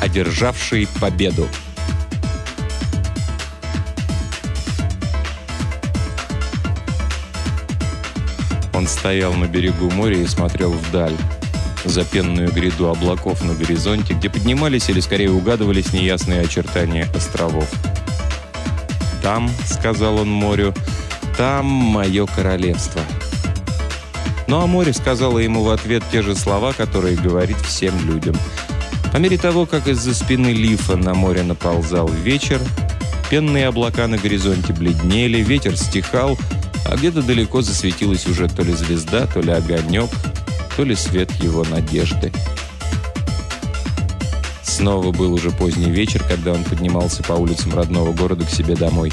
одержавший 0.00 0.88
победу. 1.00 1.48
Он 8.72 8.86
стоял 8.86 9.34
на 9.34 9.46
берегу 9.46 9.90
моря 9.90 10.16
и 10.16 10.26
смотрел 10.26 10.72
вдаль, 10.72 11.16
за 11.84 12.04
пенную 12.04 12.50
гряду 12.50 12.88
облаков 12.88 13.42
на 13.42 13.54
горизонте, 13.54 14.14
где 14.14 14.30
поднимались 14.30 14.88
или 14.88 15.00
скорее 15.00 15.30
угадывались 15.30 15.92
неясные 15.92 16.40
очертания 16.40 17.06
островов. 17.14 17.68
«Там»,— 19.22 19.50
сказал 19.66 20.18
он 20.18 20.30
морю,— 20.30 20.74
«там 21.36 21.66
мое 21.66 22.26
королевство». 22.26 23.02
Ну 24.46 24.62
а 24.62 24.66
море 24.66 24.92
сказала 24.92 25.38
ему 25.38 25.62
в 25.62 25.70
ответ 25.70 26.02
те 26.10 26.22
же 26.22 26.34
слова, 26.34 26.72
которые 26.72 27.16
говорит 27.16 27.56
всем 27.58 27.94
людям. 28.08 28.34
По 29.12 29.16
мере 29.16 29.36
того, 29.38 29.66
как 29.66 29.88
из-за 29.88 30.14
спины 30.14 30.52
лифа 30.52 30.96
на 30.96 31.14
море 31.14 31.42
наползал 31.42 32.08
вечер, 32.08 32.60
пенные 33.28 33.66
облака 33.66 34.06
на 34.06 34.18
горизонте 34.18 34.72
бледнели, 34.72 35.42
ветер 35.42 35.76
стихал, 35.76 36.38
а 36.86 36.96
где-то 36.96 37.22
далеко 37.22 37.60
засветилась 37.60 38.26
уже 38.26 38.48
то 38.48 38.62
ли 38.62 38.72
звезда, 38.72 39.26
то 39.26 39.40
ли 39.40 39.50
огонек, 39.50 40.10
то 40.76 40.84
ли 40.84 40.94
свет 40.94 41.30
его 41.42 41.64
надежды. 41.64 42.32
Снова 44.62 45.10
был 45.10 45.34
уже 45.34 45.50
поздний 45.50 45.90
вечер, 45.90 46.24
когда 46.26 46.52
он 46.52 46.62
поднимался 46.64 47.22
по 47.22 47.32
улицам 47.32 47.74
родного 47.74 48.12
города 48.12 48.44
к 48.46 48.50
себе 48.50 48.76
домой. 48.76 49.12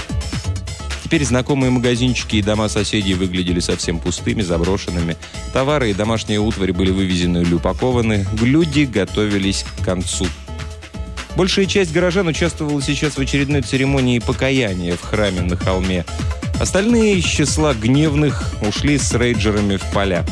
Теперь 1.08 1.24
знакомые 1.24 1.72
магазинчики 1.72 2.36
и 2.36 2.42
дома 2.42 2.68
соседей 2.68 3.14
выглядели 3.14 3.62
совсем 3.62 3.98
пустыми, 3.98 4.42
заброшенными. 4.42 5.16
Товары 5.54 5.92
и 5.92 5.94
домашние 5.94 6.40
утвари 6.40 6.74
были 6.74 6.92
вывезены 6.92 7.44
или 7.44 7.54
упакованы. 7.54 8.28
Люди 8.42 8.82
готовились 8.82 9.64
к 9.64 9.86
концу. 9.86 10.28
Большая 11.38 11.66
часть 11.66 11.94
горожан 11.94 12.28
участвовала 12.28 12.82
сейчас 12.82 13.14
в 13.14 13.20
очередной 13.20 13.62
церемонии 13.62 14.20
покаяния 14.20 14.98
в 14.98 15.02
храме 15.02 15.44
на 15.44 15.56
холме. 15.56 16.04
Остальные 16.60 17.20
из 17.20 17.24
числа 17.24 17.74
гневных 17.74 18.44
ушли 18.62 18.98
с 18.98 19.14
рейджерами 19.14 19.78
в 19.78 19.86
поля. 19.94 20.26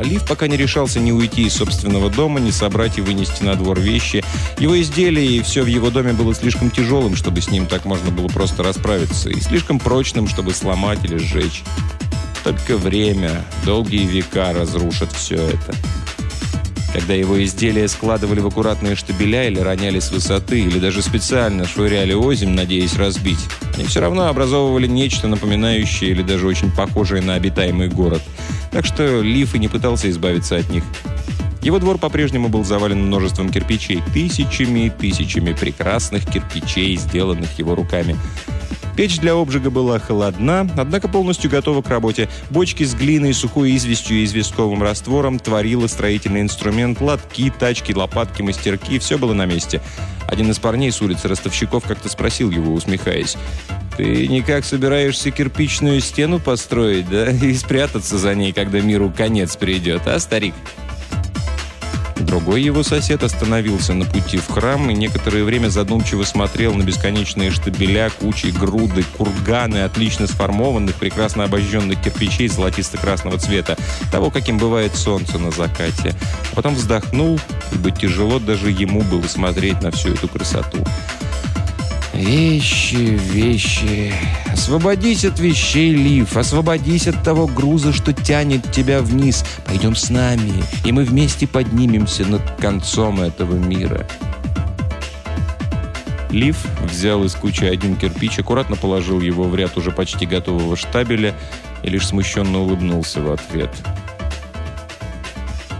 Алиф 0.00 0.26
пока 0.26 0.48
не 0.48 0.56
решался 0.56 0.98
ни 0.98 1.12
уйти 1.12 1.42
из 1.42 1.52
собственного 1.52 2.08
дома, 2.08 2.40
ни 2.40 2.50
собрать 2.50 2.96
и 2.96 3.02
вынести 3.02 3.42
на 3.42 3.54
двор 3.54 3.78
вещи. 3.78 4.24
Его 4.58 4.80
изделия 4.80 5.26
и 5.26 5.42
все 5.42 5.62
в 5.62 5.66
его 5.66 5.90
доме 5.90 6.14
было 6.14 6.34
слишком 6.34 6.70
тяжелым, 6.70 7.16
чтобы 7.16 7.42
с 7.42 7.50
ним 7.50 7.66
так 7.66 7.84
можно 7.84 8.10
было 8.10 8.28
просто 8.28 8.62
расправиться, 8.62 9.28
и 9.28 9.38
слишком 9.40 9.78
прочным, 9.78 10.26
чтобы 10.26 10.52
сломать 10.52 11.04
или 11.04 11.18
сжечь. 11.18 11.64
Только 12.44 12.78
время, 12.78 13.44
долгие 13.66 14.06
века 14.06 14.54
разрушат 14.54 15.12
все 15.12 15.36
это. 15.36 15.74
Когда 16.94 17.12
его 17.12 17.42
изделия 17.44 17.86
складывали 17.86 18.40
в 18.40 18.46
аккуратные 18.46 18.96
штабеля 18.96 19.48
или 19.48 19.60
роняли 19.60 20.00
с 20.00 20.10
высоты, 20.10 20.60
или 20.60 20.78
даже 20.78 21.02
специально 21.02 21.66
швыряли 21.66 22.14
озимь, 22.14 22.54
надеясь 22.54 22.96
разбить, 22.96 23.38
они 23.76 23.84
все 23.84 24.00
равно 24.00 24.28
образовывали 24.28 24.86
нечто 24.86 25.28
напоминающее 25.28 26.10
или 26.10 26.22
даже 26.22 26.46
очень 26.46 26.70
похожее 26.70 27.20
на 27.20 27.34
обитаемый 27.34 27.88
город. 27.88 28.22
Так 28.70 28.86
что 28.86 29.20
Лиф 29.20 29.54
и 29.54 29.58
не 29.58 29.68
пытался 29.68 30.10
избавиться 30.10 30.56
от 30.56 30.70
них. 30.70 30.84
Его 31.62 31.78
двор 31.78 31.98
по-прежнему 31.98 32.48
был 32.48 32.64
завален 32.64 33.06
множеством 33.06 33.50
кирпичей, 33.50 34.02
тысячами 34.14 34.86
и 34.86 34.90
тысячами 34.90 35.52
прекрасных 35.52 36.24
кирпичей, 36.24 36.96
сделанных 36.96 37.58
его 37.58 37.74
руками. 37.74 38.16
Печь 38.96 39.18
для 39.18 39.32
обжига 39.32 39.70
была 39.70 39.98
холодна, 39.98 40.68
однако 40.76 41.08
полностью 41.08 41.50
готова 41.50 41.80
к 41.80 41.88
работе. 41.88 42.28
Бочки 42.50 42.84
с 42.84 42.94
глиной, 42.94 43.32
сухой 43.34 43.76
известью 43.76 44.18
и 44.18 44.24
известковым 44.24 44.82
раствором 44.82 45.38
творила 45.38 45.86
строительный 45.86 46.42
инструмент, 46.42 47.00
лотки, 47.00 47.52
тачки, 47.56 47.92
лопатки, 47.92 48.42
мастерки. 48.42 48.98
Все 48.98 49.16
было 49.16 49.32
на 49.32 49.46
месте. 49.46 49.80
Один 50.28 50.50
из 50.50 50.58
парней 50.58 50.92
с 50.92 51.00
улицы 51.00 51.28
ростовщиков 51.28 51.84
как-то 51.84 52.08
спросил 52.08 52.50
его, 52.50 52.72
усмехаясь. 52.72 53.36
«Ты 53.96 54.26
никак 54.28 54.64
собираешься 54.64 55.30
кирпичную 55.30 56.00
стену 56.00 56.38
построить, 56.38 57.08
да? 57.08 57.30
И 57.30 57.54
спрятаться 57.54 58.18
за 58.18 58.34
ней, 58.34 58.52
когда 58.52 58.80
миру 58.80 59.12
конец 59.14 59.56
придет, 59.56 60.06
а, 60.06 60.18
старик?» 60.18 60.54
Другой 62.20 62.62
его 62.62 62.82
сосед 62.82 63.24
остановился 63.24 63.94
на 63.94 64.04
пути 64.04 64.36
в 64.36 64.46
храм 64.46 64.90
и 64.90 64.94
некоторое 64.94 65.42
время 65.42 65.68
задумчиво 65.68 66.22
смотрел 66.22 66.74
на 66.74 66.82
бесконечные 66.82 67.50
штабеля, 67.50 68.10
кучи, 68.10 68.46
груды, 68.46 69.04
курганы 69.16 69.78
отлично 69.78 70.26
сформованных, 70.26 70.94
прекрасно 70.96 71.44
обожженных 71.44 72.00
кирпичей 72.00 72.46
золотисто-красного 72.48 73.38
цвета, 73.38 73.76
того, 74.12 74.30
каким 74.30 74.58
бывает 74.58 74.94
солнце 74.94 75.38
на 75.38 75.50
закате. 75.50 76.14
А 76.52 76.56
потом 76.56 76.74
вздохнул, 76.74 77.40
ибо 77.72 77.90
тяжело 77.90 78.38
даже 78.38 78.70
ему 78.70 79.00
было 79.00 79.26
смотреть 79.26 79.82
на 79.82 79.90
всю 79.90 80.12
эту 80.14 80.28
красоту. 80.28 80.84
Вещи, 82.14 83.18
вещи. 83.32 84.12
Освободись 84.52 85.24
от 85.24 85.38
вещей, 85.38 85.94
Лив. 85.94 86.36
Освободись 86.36 87.06
от 87.06 87.22
того 87.22 87.46
груза, 87.46 87.92
что 87.92 88.12
тянет 88.12 88.70
тебя 88.72 89.00
вниз. 89.00 89.44
Пойдем 89.64 89.94
с 89.94 90.10
нами, 90.10 90.52
и 90.84 90.92
мы 90.92 91.04
вместе 91.04 91.46
поднимемся 91.46 92.24
над 92.24 92.42
концом 92.60 93.20
этого 93.20 93.54
мира. 93.54 94.06
Лив 96.30 96.56
взял 96.84 97.24
из 97.24 97.34
кучи 97.34 97.64
один 97.64 97.96
кирпич, 97.96 98.38
аккуратно 98.38 98.76
положил 98.76 99.20
его 99.20 99.44
в 99.44 99.54
ряд 99.56 99.76
уже 99.76 99.90
почти 99.90 100.26
готового 100.26 100.76
штабеля 100.76 101.34
и 101.82 101.90
лишь 101.90 102.06
смущенно 102.06 102.60
улыбнулся 102.60 103.20
в 103.20 103.32
ответ. 103.32 103.70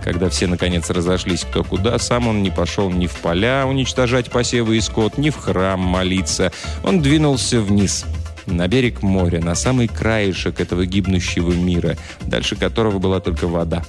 Когда 0.03 0.31
все, 0.31 0.47
наконец, 0.47 0.89
разошлись 0.91 1.43
кто 1.43 1.63
куда, 1.63 1.99
сам 1.99 2.29
он 2.29 2.43
не 2.43 2.51
пошел 2.51 2.91
ни 2.91 3.07
в 3.07 3.13
поля 3.17 3.67
уничтожать 3.67 4.31
посевы 4.31 4.79
и 4.79 4.81
скот, 4.81 5.19
ни 5.19 5.31
в 5.31 5.37
храм 5.37 5.81
молиться. 5.81 6.53
Он 6.83 7.01
двинулся 7.01 7.61
вниз, 7.61 8.07
на 8.47 8.67
берег 8.69 9.03
моря, 9.03 9.41
на 9.41 9.55
самый 9.55 9.89
краешек 9.89 10.61
этого 10.61 10.87
гибнущего 10.87 11.53
мира, 11.53 11.97
дальше 12.23 12.57
которого 12.57 12.99
была 12.99 13.21
только 13.21 13.47
вода. 13.47 13.85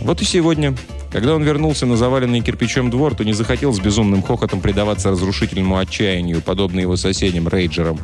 Вот 0.00 0.22
и 0.22 0.24
сегодня, 0.24 0.74
когда 1.10 1.34
он 1.34 1.42
вернулся 1.42 1.86
на 1.86 1.96
заваленный 1.96 2.40
кирпичом 2.40 2.90
двор, 2.90 3.14
то 3.14 3.24
не 3.24 3.32
захотел 3.32 3.72
с 3.72 3.80
безумным 3.80 4.22
хохотом 4.22 4.60
предаваться 4.60 5.10
разрушительному 5.10 5.78
отчаянию, 5.78 6.42
подобно 6.42 6.80
его 6.80 6.96
соседям, 6.96 7.48
рейджерам. 7.48 7.98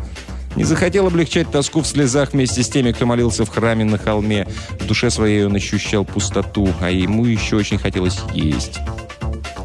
Не 0.57 0.65
захотел 0.65 1.07
облегчать 1.07 1.51
тоску 1.51 1.81
в 1.81 1.87
слезах 1.87 2.33
вместе 2.33 2.63
с 2.63 2.69
теми, 2.69 2.93
кто 2.93 3.07
молился 3.07 3.45
в 3.45 3.49
храме 3.49 3.85
на 3.85 3.99
холме. 3.99 4.47
В 4.79 4.87
душе 4.87 5.11
своей 5.11 5.45
он 5.45 5.55
ощущал 5.57 6.05
пустоту, 6.05 6.69
а 6.81 6.91
ему 6.91 7.25
еще 7.25 7.57
очень 7.57 7.79
хотелось 7.79 8.21
есть. 8.35 8.79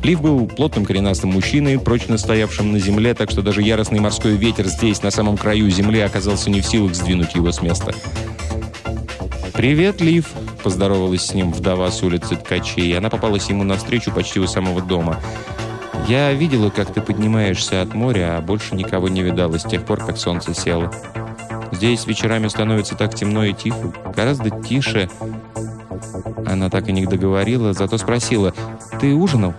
Лив 0.03 0.21
был 0.21 0.47
плотным 0.47 0.85
коренастым 0.85 1.31
мужчиной, 1.31 1.79
прочно 1.79 2.17
стоявшим 2.17 2.71
на 2.71 2.79
земле, 2.79 3.13
так 3.13 3.29
что 3.29 3.41
даже 3.41 3.61
яростный 3.61 3.99
морской 3.99 4.37
ветер 4.37 4.67
здесь, 4.67 5.03
на 5.03 5.11
самом 5.11 5.37
краю 5.37 5.69
земли, 5.69 5.99
оказался 5.99 6.49
не 6.49 6.61
в 6.61 6.65
силах 6.65 6.95
сдвинуть 6.95 7.35
его 7.35 7.51
с 7.51 7.61
места. 7.61 7.93
«Привет, 9.53 10.01
Лив!»– 10.01 10.27
поздоровалась 10.63 11.25
с 11.25 11.33
ним 11.33 11.51
вдова 11.51 11.89
с 11.91 12.03
улицы 12.03 12.35
Ткачей. 12.35 12.95
Она 12.97 13.09
попалась 13.09 13.49
ему 13.49 13.63
навстречу 13.63 14.11
почти 14.11 14.39
у 14.39 14.47
самого 14.47 14.81
дома. 14.81 15.19
Я 16.07 16.31
видела, 16.31 16.69
как 16.69 16.93
ты 16.93 17.01
поднимаешься 17.01 17.81
от 17.81 17.93
моря, 17.93 18.37
а 18.37 18.41
больше 18.41 18.75
никого 18.75 19.09
не 19.09 19.21
видала 19.21 19.59
с 19.59 19.63
тех 19.63 19.83
пор, 19.83 20.05
как 20.05 20.17
солнце 20.17 20.53
село. 20.53 20.89
Здесь 21.73 22.07
вечерами 22.07 22.47
становится 22.47 22.95
так 22.95 23.13
темно 23.13 23.43
и 23.43 23.53
тихо, 23.53 23.91
гораздо 24.15 24.49
тише. 24.49 25.09
Она 26.45 26.69
так 26.69 26.87
и 26.87 26.93
не 26.93 27.05
договорила, 27.05 27.73
зато 27.73 27.97
спросила, 27.97 28.53
«Ты 29.01 29.13
ужинал?» 29.13 29.53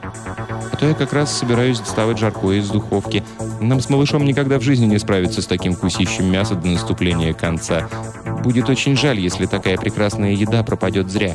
А 0.72 0.76
то 0.76 0.86
я 0.86 0.94
как 0.94 1.12
раз 1.12 1.36
собираюсь 1.36 1.80
доставать 1.80 2.18
жаркое 2.18 2.58
из 2.58 2.70
духовки. 2.70 3.22
Нам 3.60 3.80
с 3.80 3.90
малышом 3.90 4.24
никогда 4.24 4.58
в 4.58 4.62
жизни 4.62 4.86
не 4.86 4.98
справиться 4.98 5.42
с 5.42 5.46
таким 5.46 5.74
кусищем 5.74 6.30
мяса 6.30 6.54
до 6.54 6.66
наступления 6.68 7.34
конца. 7.34 7.88
Будет 8.42 8.70
очень 8.70 8.96
жаль, 8.96 9.20
если 9.20 9.44
такая 9.44 9.76
прекрасная 9.76 10.32
еда 10.32 10.62
пропадет 10.62 11.10
зря. 11.10 11.34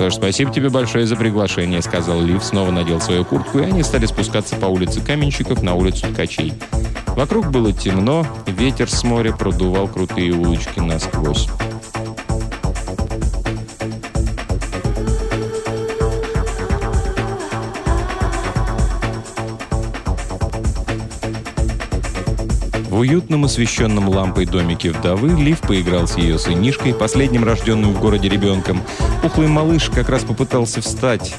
«Что 0.00 0.08
ж, 0.08 0.14
спасибо 0.14 0.50
тебе 0.50 0.70
большое 0.70 1.06
за 1.06 1.14
приглашение»,— 1.14 1.82
сказал 1.82 2.22
Лив, 2.22 2.42
снова 2.42 2.70
надел 2.70 3.02
свою 3.02 3.22
куртку, 3.22 3.58
и 3.58 3.64
они 3.64 3.82
стали 3.82 4.06
спускаться 4.06 4.56
по 4.56 4.64
улице 4.64 5.02
Каменщиков 5.02 5.62
на 5.62 5.74
улицу 5.74 6.06
Ткачей. 6.10 6.54
Вокруг 7.08 7.50
было 7.50 7.70
темно, 7.74 8.26
ветер 8.46 8.90
с 8.90 9.04
моря 9.04 9.32
продувал 9.32 9.88
крутые 9.88 10.32
улочки 10.32 10.80
насквозь. 10.80 11.48
Уютном 23.00 23.46
освещенном 23.46 24.10
лампой 24.10 24.44
домике 24.44 24.90
вдовы 24.90 25.30
Лив 25.30 25.60
поиграл 25.60 26.06
с 26.06 26.18
ее 26.18 26.38
сынишкой, 26.38 26.92
последним 26.92 27.44
рожденным 27.44 27.94
в 27.94 27.98
городе 27.98 28.28
ребенком. 28.28 28.82
Пухлый 29.22 29.48
малыш 29.48 29.88
как 29.88 30.10
раз 30.10 30.22
попытался 30.22 30.82
встать. 30.82 31.34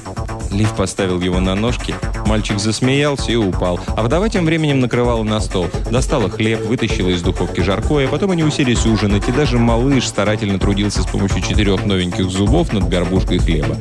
Лив 0.50 0.74
поставил 0.74 1.20
его 1.20 1.38
на 1.38 1.54
ножки. 1.54 1.94
Мальчик 2.26 2.58
засмеялся 2.58 3.30
и 3.30 3.36
упал. 3.36 3.78
А 3.96 4.02
вдова 4.02 4.28
тем 4.28 4.44
временем 4.44 4.80
накрывала 4.80 5.22
на 5.22 5.38
стол. 5.38 5.68
Достала 5.88 6.28
хлеб, 6.28 6.66
вытащила 6.66 7.10
из 7.10 7.22
духовки 7.22 7.60
жаркое. 7.60 8.08
Потом 8.08 8.32
они 8.32 8.42
уселись 8.42 8.84
ужинать, 8.84 9.28
и 9.28 9.32
даже 9.32 9.56
малыш 9.56 10.08
старательно 10.08 10.58
трудился 10.58 11.02
с 11.02 11.06
помощью 11.06 11.42
четырех 11.42 11.86
новеньких 11.86 12.28
зубов 12.28 12.72
над 12.72 12.88
горбушкой 12.88 13.38
хлеба. 13.38 13.76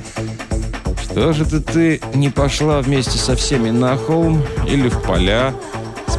«Что 1.01 1.33
же 1.33 1.45
ты 1.45 1.99
не 2.13 2.29
пошла 2.29 2.79
вместе 2.79 3.17
со 3.17 3.35
всеми 3.35 3.71
на 3.71 3.97
холм 3.97 4.43
или 4.67 4.87
в 4.87 5.01
поля?» 5.01 5.55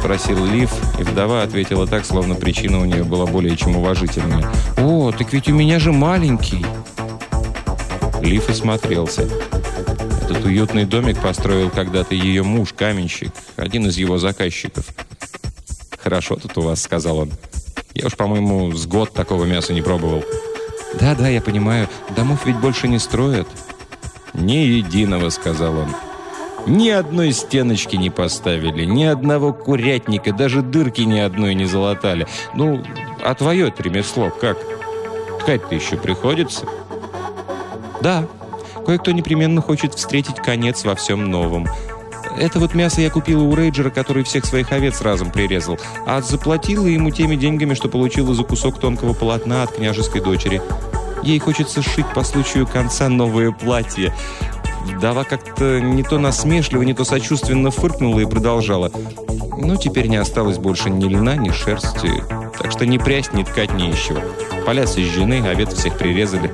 Спросил 0.03 0.43
Лив, 0.45 0.69
и 0.99 1.03
вдова 1.03 1.43
ответила 1.43 1.87
так, 1.87 2.05
словно 2.05 2.35
причина 2.35 2.81
у 2.81 2.83
нее 2.83 3.05
была 3.05 3.25
более 3.25 3.55
чем 3.55 3.77
уважительная. 3.77 4.45
«О, 4.77 5.13
так 5.17 5.31
ведь 5.31 5.47
у 5.47 5.53
меня 5.53 5.79
же 5.79 5.93
маленький!» 5.93 6.65
Лив 8.21 8.49
осмотрелся. 8.49 9.29
Этот 10.23 10.43
уютный 10.43 10.83
домик 10.83 11.21
построил 11.21 11.69
когда-то 11.69 12.15
ее 12.15 12.43
муж, 12.43 12.73
каменщик, 12.73 13.31
один 13.55 13.87
из 13.87 13.95
его 13.95 14.17
заказчиков. 14.17 14.83
«Хорошо 15.97 16.35
тут 16.35 16.57
у 16.57 16.61
вас»,— 16.63 16.81
сказал 16.83 17.19
он. 17.19 17.31
«Я 17.93 18.07
уж, 18.07 18.17
по-моему, 18.17 18.73
с 18.73 18.85
год 18.85 19.13
такого 19.13 19.45
мяса 19.45 19.71
не 19.71 19.81
пробовал». 19.81 20.25
«Да-да, 20.99 21.29
я 21.29 21.39
понимаю. 21.39 21.87
Домов 22.13 22.45
ведь 22.45 22.59
больше 22.59 22.89
не 22.89 22.99
строят». 22.99 23.47
«Ни 24.33 24.65
единого»,— 24.65 25.29
сказал 25.29 25.77
он. 25.77 25.95
Ни 26.65 26.89
одной 26.89 27.33
стеночки 27.33 27.97
не 27.97 28.09
поставили, 28.09 28.85
ни 28.85 29.03
одного 29.03 29.51
курятника, 29.51 30.31
даже 30.31 30.61
дырки 30.61 31.01
ни 31.01 31.19
одной 31.19 31.55
не 31.55 31.65
залатали. 31.65 32.25
Ну, 32.53 32.81
а 33.23 33.35
твое 33.35 33.73
ремесло 33.77 34.29
как? 34.29 34.57
Ткать-то 35.41 35.75
еще 35.75 35.97
приходится? 35.97 36.65
Да, 38.01 38.25
кое-кто 38.85 39.11
непременно 39.11 39.61
хочет 39.61 39.93
встретить 39.93 40.37
конец 40.37 40.85
во 40.85 40.95
всем 40.95 41.29
новом. 41.29 41.67
Это 42.37 42.59
вот 42.59 42.73
мясо 42.73 43.01
я 43.01 43.09
купила 43.09 43.43
у 43.43 43.53
Рейджера, 43.53 43.89
который 43.89 44.23
всех 44.23 44.45
своих 44.45 44.71
овец 44.71 45.01
разом 45.01 45.31
прирезал, 45.31 45.77
а 46.05 46.21
заплатила 46.21 46.87
ему 46.87 47.11
теми 47.11 47.35
деньгами, 47.35 47.73
что 47.73 47.89
получила 47.89 48.33
за 48.33 48.43
кусок 48.43 48.79
тонкого 48.79 49.13
полотна 49.13 49.63
от 49.63 49.73
княжеской 49.73 50.21
дочери. 50.21 50.61
Ей 51.23 51.39
хочется 51.39 51.81
сшить 51.81 52.11
по 52.13 52.23
случаю 52.23 52.65
конца 52.65 53.07
новое 53.09 53.51
платье. 53.51 54.13
Вдова 54.83 55.23
как-то 55.23 55.79
не 55.79 56.03
то 56.03 56.19
насмешливо, 56.19 56.83
не 56.83 56.93
то 56.93 57.03
сочувственно 57.03 57.71
фыркнула 57.71 58.19
и 58.19 58.25
продолжала. 58.25 58.91
Ну, 59.57 59.75
теперь 59.77 60.07
не 60.07 60.17
осталось 60.17 60.57
больше 60.57 60.89
ни 60.89 61.05
льна, 61.05 61.35
ни 61.35 61.51
шерсти. 61.51 62.23
Так 62.57 62.71
что 62.71 62.85
ни 62.85 62.97
прясть, 62.97 63.33
ни 63.33 63.43
ткать, 63.43 63.71
еще. 63.71 64.15
Поля 64.65 64.87
сожжены, 64.87 65.45
овец 65.47 65.73
всех 65.73 65.97
прирезали. 65.97 66.53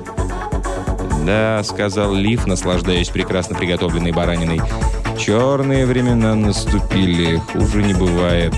«Да»,— 1.24 1.62
сказал 1.64 2.14
Лив, 2.14 2.46
наслаждаясь 2.46 3.08
прекрасно 3.08 3.56
приготовленной 3.56 4.12
бараниной. 4.12 4.60
«Черные 5.18 5.86
времена 5.86 6.34
наступили, 6.34 7.40
хуже 7.52 7.82
не 7.82 7.94
бывает». 7.94 8.54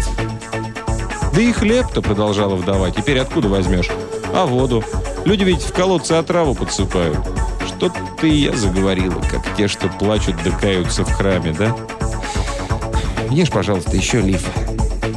«Да 1.35 1.41
и 1.41 1.53
хлеб-то»,— 1.53 2.01
продолжала 2.03 2.55
вдова,— 2.55 2.91
«теперь 2.93 3.19
откуда 3.19 3.49
возьмешь? 3.49 3.91
А 4.35 4.47
воду? 4.47 4.85
Люди 5.25 5.45
ведь 5.45 5.63
в 5.63 5.73
колодце 5.73 6.13
отраву 6.13 6.55
подсыпают». 6.55 7.19
Что 7.67 7.91
ты 8.21 8.31
и 8.31 8.45
я 8.45 8.57
заговорила, 8.57 9.21
как 9.29 9.42
те, 9.57 9.69
что 9.69 9.89
плачут 9.89 10.37
да 10.45 10.51
в 10.51 11.13
храме, 11.13 11.55
да? 11.59 11.77
Ешь, 13.31 13.51
пожалуйста, 13.51 13.97
еще 13.97 14.21
лиф. 14.21 14.43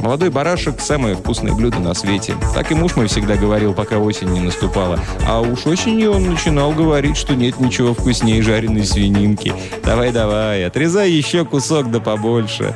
Молодой 0.00 0.30
барашек– 0.30 0.76
самое 0.80 1.16
вкусное 1.16 1.52
блюдо 1.52 1.78
на 1.80 1.92
свете. 1.92 2.34
Так 2.54 2.70
и 2.70 2.74
муж 2.74 2.96
мой 2.96 3.08
всегда 3.08 3.34
говорил, 3.34 3.74
пока 3.74 3.98
осень 3.98 4.28
не 4.28 4.40
наступала. 4.40 5.00
А 5.26 5.40
уж 5.40 5.66
осенью 5.66 6.12
он 6.12 6.30
начинал 6.30 6.72
говорить, 6.72 7.16
что 7.16 7.34
нет 7.34 7.58
ничего 7.58 7.92
вкуснее 7.92 8.42
жареной 8.42 8.84
свининки. 8.84 9.52
Давай-давай, 9.84 10.64
отрезай 10.64 11.10
еще 11.10 11.44
кусок 11.44 11.90
да 11.90 12.00
побольше. 12.00 12.74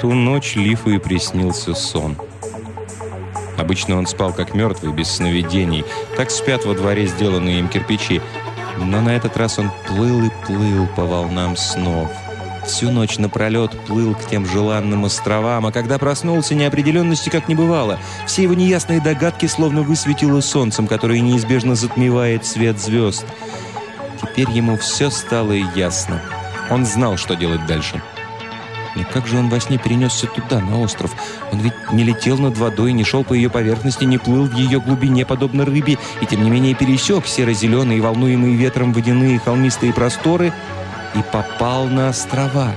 Ту 0.00 0.14
ночь 0.14 0.56
Лифу 0.56 0.90
и 0.90 0.98
приснился 0.98 1.74
сон. 1.74 2.16
Обычно 3.58 3.98
он 3.98 4.06
спал 4.06 4.32
как 4.32 4.54
мертвый, 4.54 4.92
без 4.92 5.10
сновидений. 5.10 5.84
Так 6.16 6.30
спят 6.30 6.64
во 6.64 6.74
дворе 6.74 7.06
сделанные 7.06 7.58
им 7.58 7.68
кирпичи. 7.68 8.22
Но 8.78 9.02
на 9.02 9.10
этот 9.14 9.36
раз 9.36 9.58
он 9.58 9.70
плыл 9.86 10.24
и 10.24 10.30
плыл 10.46 10.86
по 10.96 11.04
волнам 11.04 11.54
снов. 11.56 12.08
Всю 12.64 12.90
ночь 12.90 13.18
напролет 13.18 13.72
плыл 13.86 14.14
к 14.14 14.26
тем 14.26 14.46
желанным 14.46 15.04
островам, 15.04 15.66
а 15.66 15.72
когда 15.72 15.98
проснулся, 15.98 16.54
неопределенности 16.54 17.28
как 17.28 17.48
не 17.48 17.54
бывало. 17.54 17.98
Все 18.26 18.44
его 18.44 18.54
неясные 18.54 19.00
догадки 19.00 19.46
словно 19.46 19.82
высветило 19.82 20.40
солнцем, 20.40 20.86
которое 20.86 21.20
неизбежно 21.20 21.74
затмевает 21.74 22.46
свет 22.46 22.80
звезд. 22.80 23.26
Теперь 24.22 24.50
ему 24.50 24.78
все 24.78 25.10
стало 25.10 25.52
ясно. 25.52 26.22
Он 26.70 26.86
знал, 26.86 27.18
что 27.18 27.34
делать 27.34 27.66
дальше. 27.66 28.00
Но 28.96 29.04
как 29.04 29.26
же 29.26 29.38
он 29.38 29.48
во 29.48 29.60
сне 29.60 29.78
перенесся 29.78 30.26
туда, 30.26 30.60
на 30.60 30.80
остров? 30.80 31.14
Он 31.52 31.60
ведь 31.60 31.74
не 31.92 32.04
летел 32.04 32.38
над 32.38 32.58
водой, 32.58 32.92
не 32.92 33.04
шел 33.04 33.24
по 33.24 33.34
ее 33.34 33.48
поверхности, 33.48 34.04
не 34.04 34.18
плыл 34.18 34.46
в 34.46 34.54
ее 34.54 34.80
глубине, 34.80 35.24
подобно 35.24 35.64
рыбе, 35.64 35.98
и 36.20 36.26
тем 36.26 36.42
не 36.42 36.50
менее 36.50 36.74
пересек 36.74 37.26
серо-зеленые, 37.26 38.00
волнуемые 38.00 38.56
ветром 38.56 38.92
водяные 38.92 39.38
холмистые 39.38 39.92
просторы 39.92 40.52
и 41.14 41.22
попал 41.32 41.86
на 41.86 42.08
острова. 42.08 42.72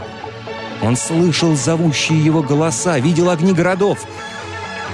Он 0.81 0.95
слышал 0.95 1.55
зовущие 1.55 2.23
его 2.23 2.43
голоса, 2.43 2.99
видел 2.99 3.29
огни 3.29 3.53
городов. 3.53 3.99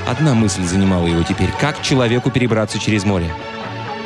Одна 0.07 0.33
мысль 0.33 0.63
занимала 0.63 1.07
его 1.07 1.23
теперь– 1.23 1.49
как 1.59 1.81
человеку 1.81 2.31
перебраться 2.31 2.79
через 2.79 3.03
море? 3.05 3.29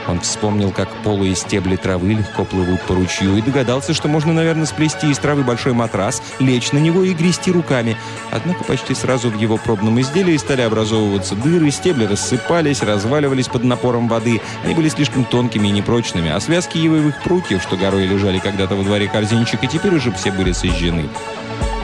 Он 0.08 0.20
вспомнил, 0.20 0.72
как 0.72 0.90
полые 1.04 1.36
стебли 1.36 1.76
травы 1.76 2.14
легко 2.14 2.44
плывут 2.44 2.82
по 2.82 2.96
ручью 2.96 3.38
и 3.38 3.42
догадался, 3.42 3.94
что 3.94 4.08
можно, 4.08 4.34
наверное, 4.34 4.66
сплести 4.66 5.10
из 5.10 5.18
травы 5.18 5.44
большой 5.44 5.74
матрас, 5.74 6.22
лечь 6.40 6.72
на 6.72 6.78
него 6.78 7.04
и 7.04 7.14
грести 7.14 7.52
руками. 7.52 7.98
Однако 8.32 8.64
почти 8.64 8.94
сразу 8.94 9.30
в 9.30 9.38
его 9.38 9.58
пробном 9.58 10.00
изделии 10.02 10.38
стали 10.38 10.62
образовываться 10.62 11.36
дыры, 11.36 11.72
стебли 11.72 12.06
рассыпались, 12.06 12.82
разваливались 12.82 13.48
под 13.48 13.64
напором 13.64 14.08
воды. 14.08 14.42
Они 14.64 14.74
были 14.74 14.90
слишком 14.90 15.26
тонкими 15.26 15.68
и 15.68 15.72
непрочными, 15.72 16.30
а 16.30 16.40
связки 16.40 16.78
ивовых 16.78 17.22
прутьев, 17.24 17.62
что 17.62 17.78
горой 17.78 18.06
лежали 18.06 18.40
когда-то 18.40 18.76
во 18.76 18.84
дворе 18.84 19.08
корзинчика, 19.08 19.68
теперь 19.68 19.96
уже 19.96 20.12
все 20.12 20.32
были 20.32 20.52
сожжены. 20.52 21.10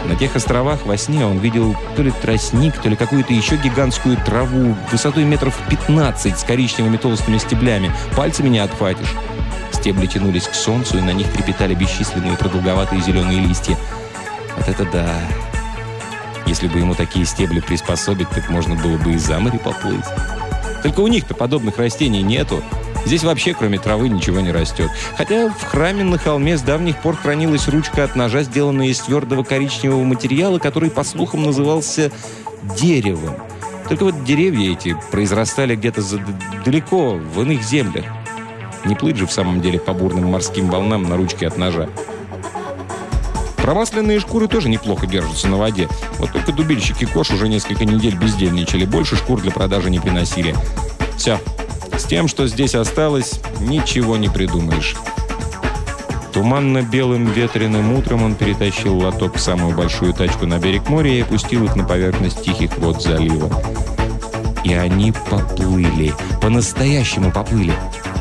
На 0.06 0.16
тех 0.16 0.36
островах 0.36 0.86
во 0.86 0.98
сне 0.98 1.26
он 1.26 1.40
видел 1.40 1.76
то 1.96 2.02
ли 2.02 2.12
тростник, 2.12 2.76
то 2.78 2.90
ли 2.90 2.96
какую-то 2.96 3.34
еще 3.34 3.58
гигантскую 3.58 4.18
траву 4.18 4.76
высотой 4.92 5.24
метров 5.24 5.56
15 5.70 6.38
с 6.38 6.44
коричневыми 6.44 6.98
толстыми 6.98 7.38
стеблями. 7.38 7.92
Пальцами 8.16 8.50
не 8.50 8.60
отхватишь. 8.60 9.14
Стебли 9.72 10.08
тянулись 10.08 10.48
к 10.48 10.54
солнцу, 10.54 10.98
и 10.98 11.02
на 11.02 11.12
них 11.12 11.32
трепетали 11.32 11.76
бесчисленные 11.76 12.38
продолговатые 12.38 13.02
зеленые 13.02 13.40
листья. 13.40 13.78
Вот 14.58 14.68
это 14.68 14.86
да! 14.86 15.22
Если 16.46 16.68
бы 16.68 16.80
ему 16.80 16.96
такие 16.96 17.26
стебли 17.26 17.60
приспособить, 17.60 18.30
так 18.30 18.50
можно 18.50 18.76
было 18.76 18.98
бы 18.98 19.14
и 19.14 19.18
за 19.18 19.40
море 19.40 19.60
поплыть. 19.60 20.06
Только 20.82 21.02
у 21.02 21.08
них-то 21.08 21.36
подобных 21.36 21.78
растений 21.78 22.24
нету. 22.24 22.64
Здесь 23.06 23.24
вообще, 23.24 23.54
кроме 23.54 23.80
травы, 23.80 24.10
ничего 24.10 24.40
не 24.40 24.52
растет. 24.52 24.90
Хотя 25.18 25.50
в 25.50 25.64
храме 25.64 26.04
на 26.04 26.18
холме 26.18 26.58
с 26.58 26.62
давних 26.62 27.02
пор 27.02 27.16
хранилась 27.16 27.68
ручка 27.68 28.04
от 28.04 28.16
ножа, 28.16 28.44
сделанная 28.44 28.88
из 28.88 29.00
твердого 29.00 29.44
коричневого 29.44 30.04
материала, 30.04 30.60
который, 30.60 30.90
по 30.92 31.04
слухам, 31.04 31.44
назывался 31.44 32.12
деревом. 32.80 33.36
Только 33.88 34.04
вот 34.04 34.24
деревья 34.24 34.74
эти 34.74 34.96
произрастали 35.12 35.76
где-то 35.76 36.04
далеко, 36.64 37.14
в 37.14 37.42
иных 37.42 37.64
землях. 37.64 38.06
Не 38.86 38.96
плыть 38.96 39.18
же 39.18 39.26
в 39.26 39.32
самом 39.32 39.62
деле 39.62 39.80
по 39.80 39.94
бурным 39.94 40.32
морским 40.32 40.70
волнам 40.70 41.04
на 41.04 41.18
ручке 41.18 41.48
от 41.48 41.58
ножа. 41.58 41.90
Промасленные 43.58 44.20
шкуры 44.20 44.48
тоже 44.48 44.70
неплохо 44.70 45.06
держатся 45.06 45.48
на 45.48 45.58
воде. 45.58 45.88
Вот 46.18 46.32
только 46.32 46.52
дубильщики 46.52 47.06
Кош 47.06 47.32
уже 47.32 47.48
несколько 47.48 47.86
недель 47.86 48.16
бездельничали, 48.16 48.86
больше 48.86 49.16
шкур 49.16 49.42
для 49.42 49.52
продажи 49.52 49.90
не 49.90 50.00
приносили. 50.00 50.56
Все, 51.18 51.40
с 52.00 52.06
тем, 52.06 52.28
что 52.28 52.48
здесь 52.48 52.76
осталось, 52.76 53.40
ничего 53.60 54.18
не 54.18 54.30
придумаешь. 54.30 54.96
Туманно-белым 56.34 57.26
ветреным 57.26 57.94
утром 57.94 58.24
он 58.24 58.36
перетащил 58.36 58.98
лоток 58.98 59.36
в 59.36 59.42
самую 59.42 59.76
большую 59.76 60.14
тачку 60.14 60.46
на 60.46 60.60
берег 60.60 60.88
моря 60.88 61.12
и 61.12 61.22
опустил 61.22 61.64
их 61.66 61.76
на 61.76 61.84
поверхность 61.84 62.44
тихих 62.44 62.78
вод 62.78 63.02
залива. 63.02 63.52
И 64.64 64.74
они 64.74 65.12
поплыли. 65.30 66.14
По-настоящему 66.42 67.32
поплыли. 67.32 67.74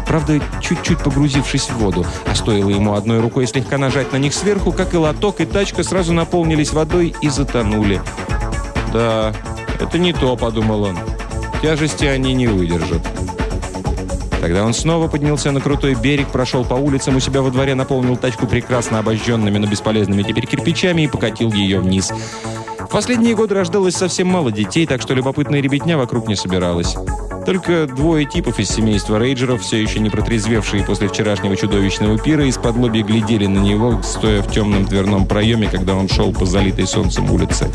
Правда, 0.06 0.40
чуть-чуть 0.60 0.98
погрузившись 0.98 1.68
в 1.68 1.76
воду. 1.78 2.06
А 2.26 2.34
стоило 2.34 2.70
ему 2.70 2.94
одной 2.94 3.20
рукой 3.20 3.46
слегка 3.46 3.76
нажать 3.76 4.12
на 4.12 4.16
них 4.16 4.32
сверху, 4.32 4.72
как 4.72 4.94
и 4.94 4.96
лоток, 4.96 5.40
и 5.40 5.44
тачка 5.44 5.82
сразу 5.82 6.12
наполнились 6.14 6.72
водой 6.72 7.14
и 7.20 7.28
затонули. 7.28 8.00
«Да, 8.92 9.34
это 9.78 9.98
не 9.98 10.14
то»,— 10.14 10.34
подумал 10.38 10.84
он. 10.84 10.98
«Тяжести 11.60 12.06
они 12.06 12.32
не 12.32 12.46
выдержат». 12.46 13.02
Тогда 14.40 14.64
он 14.64 14.72
снова 14.72 15.08
поднялся 15.08 15.50
на 15.50 15.60
крутой 15.60 15.94
берег, 15.94 16.28
прошел 16.28 16.64
по 16.64 16.74
улицам 16.74 17.16
у 17.16 17.20
себя 17.20 17.42
во 17.42 17.50
дворе, 17.50 17.74
наполнил 17.74 18.16
тачку 18.16 18.46
прекрасно 18.46 19.00
обожженными, 19.00 19.58
но 19.58 19.66
бесполезными 19.66 20.22
теперь 20.22 20.46
кирпичами 20.46 21.02
и 21.02 21.08
покатил 21.08 21.52
ее 21.52 21.80
вниз. 21.80 22.12
В 22.78 22.90
последние 22.90 23.34
годы 23.34 23.54
рождалось 23.54 23.94
совсем 23.94 24.28
мало 24.28 24.50
детей, 24.50 24.86
так 24.86 25.02
что 25.02 25.14
любопытная 25.14 25.60
ребятня 25.60 25.98
вокруг 25.98 26.28
не 26.28 26.36
собиралась. 26.36 26.96
Только 27.44 27.86
двое 27.86 28.24
типов 28.24 28.58
из 28.58 28.68
семейства 28.68 29.18
рейджеров, 29.18 29.62
все 29.62 29.80
еще 29.80 30.00
не 30.00 30.10
протрезвевшие 30.10 30.84
после 30.84 31.08
вчерашнего 31.08 31.56
чудовищного 31.56 32.18
пира, 32.18 32.46
из-под 32.46 32.76
лоби 32.76 33.02
глядели 33.02 33.46
на 33.46 33.58
него, 33.58 34.00
стоя 34.02 34.42
в 34.42 34.50
темном 34.50 34.84
дверном 34.84 35.26
проеме, 35.26 35.68
когда 35.68 35.94
он 35.94 36.08
шел 36.08 36.32
по 36.32 36.46
залитой 36.46 36.86
солнцем 36.86 37.30
улице. 37.30 37.70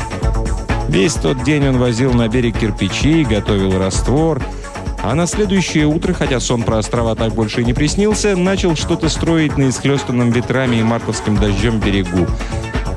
Весь 0.88 1.14
тот 1.14 1.42
день 1.44 1.66
он 1.68 1.78
возил 1.78 2.12
на 2.12 2.28
берег 2.28 2.58
кирпичи, 2.58 3.24
готовил 3.24 3.78
раствор, 3.78 4.40
а 5.06 5.14
на 5.14 5.26
следующее 5.26 5.86
утро, 5.86 6.14
хотя 6.14 6.40
сон 6.40 6.62
про 6.62 6.78
острова 6.78 7.14
так 7.14 7.34
больше 7.34 7.60
и 7.60 7.64
не 7.64 7.74
приснился, 7.74 8.36
начал 8.36 8.74
что-то 8.74 9.10
строить 9.10 9.58
на 9.58 9.68
исхлестанном 9.68 10.30
ветрами 10.30 10.76
и 10.76 10.82
мартовским 10.82 11.36
дождем 11.36 11.78
берегу. 11.78 12.26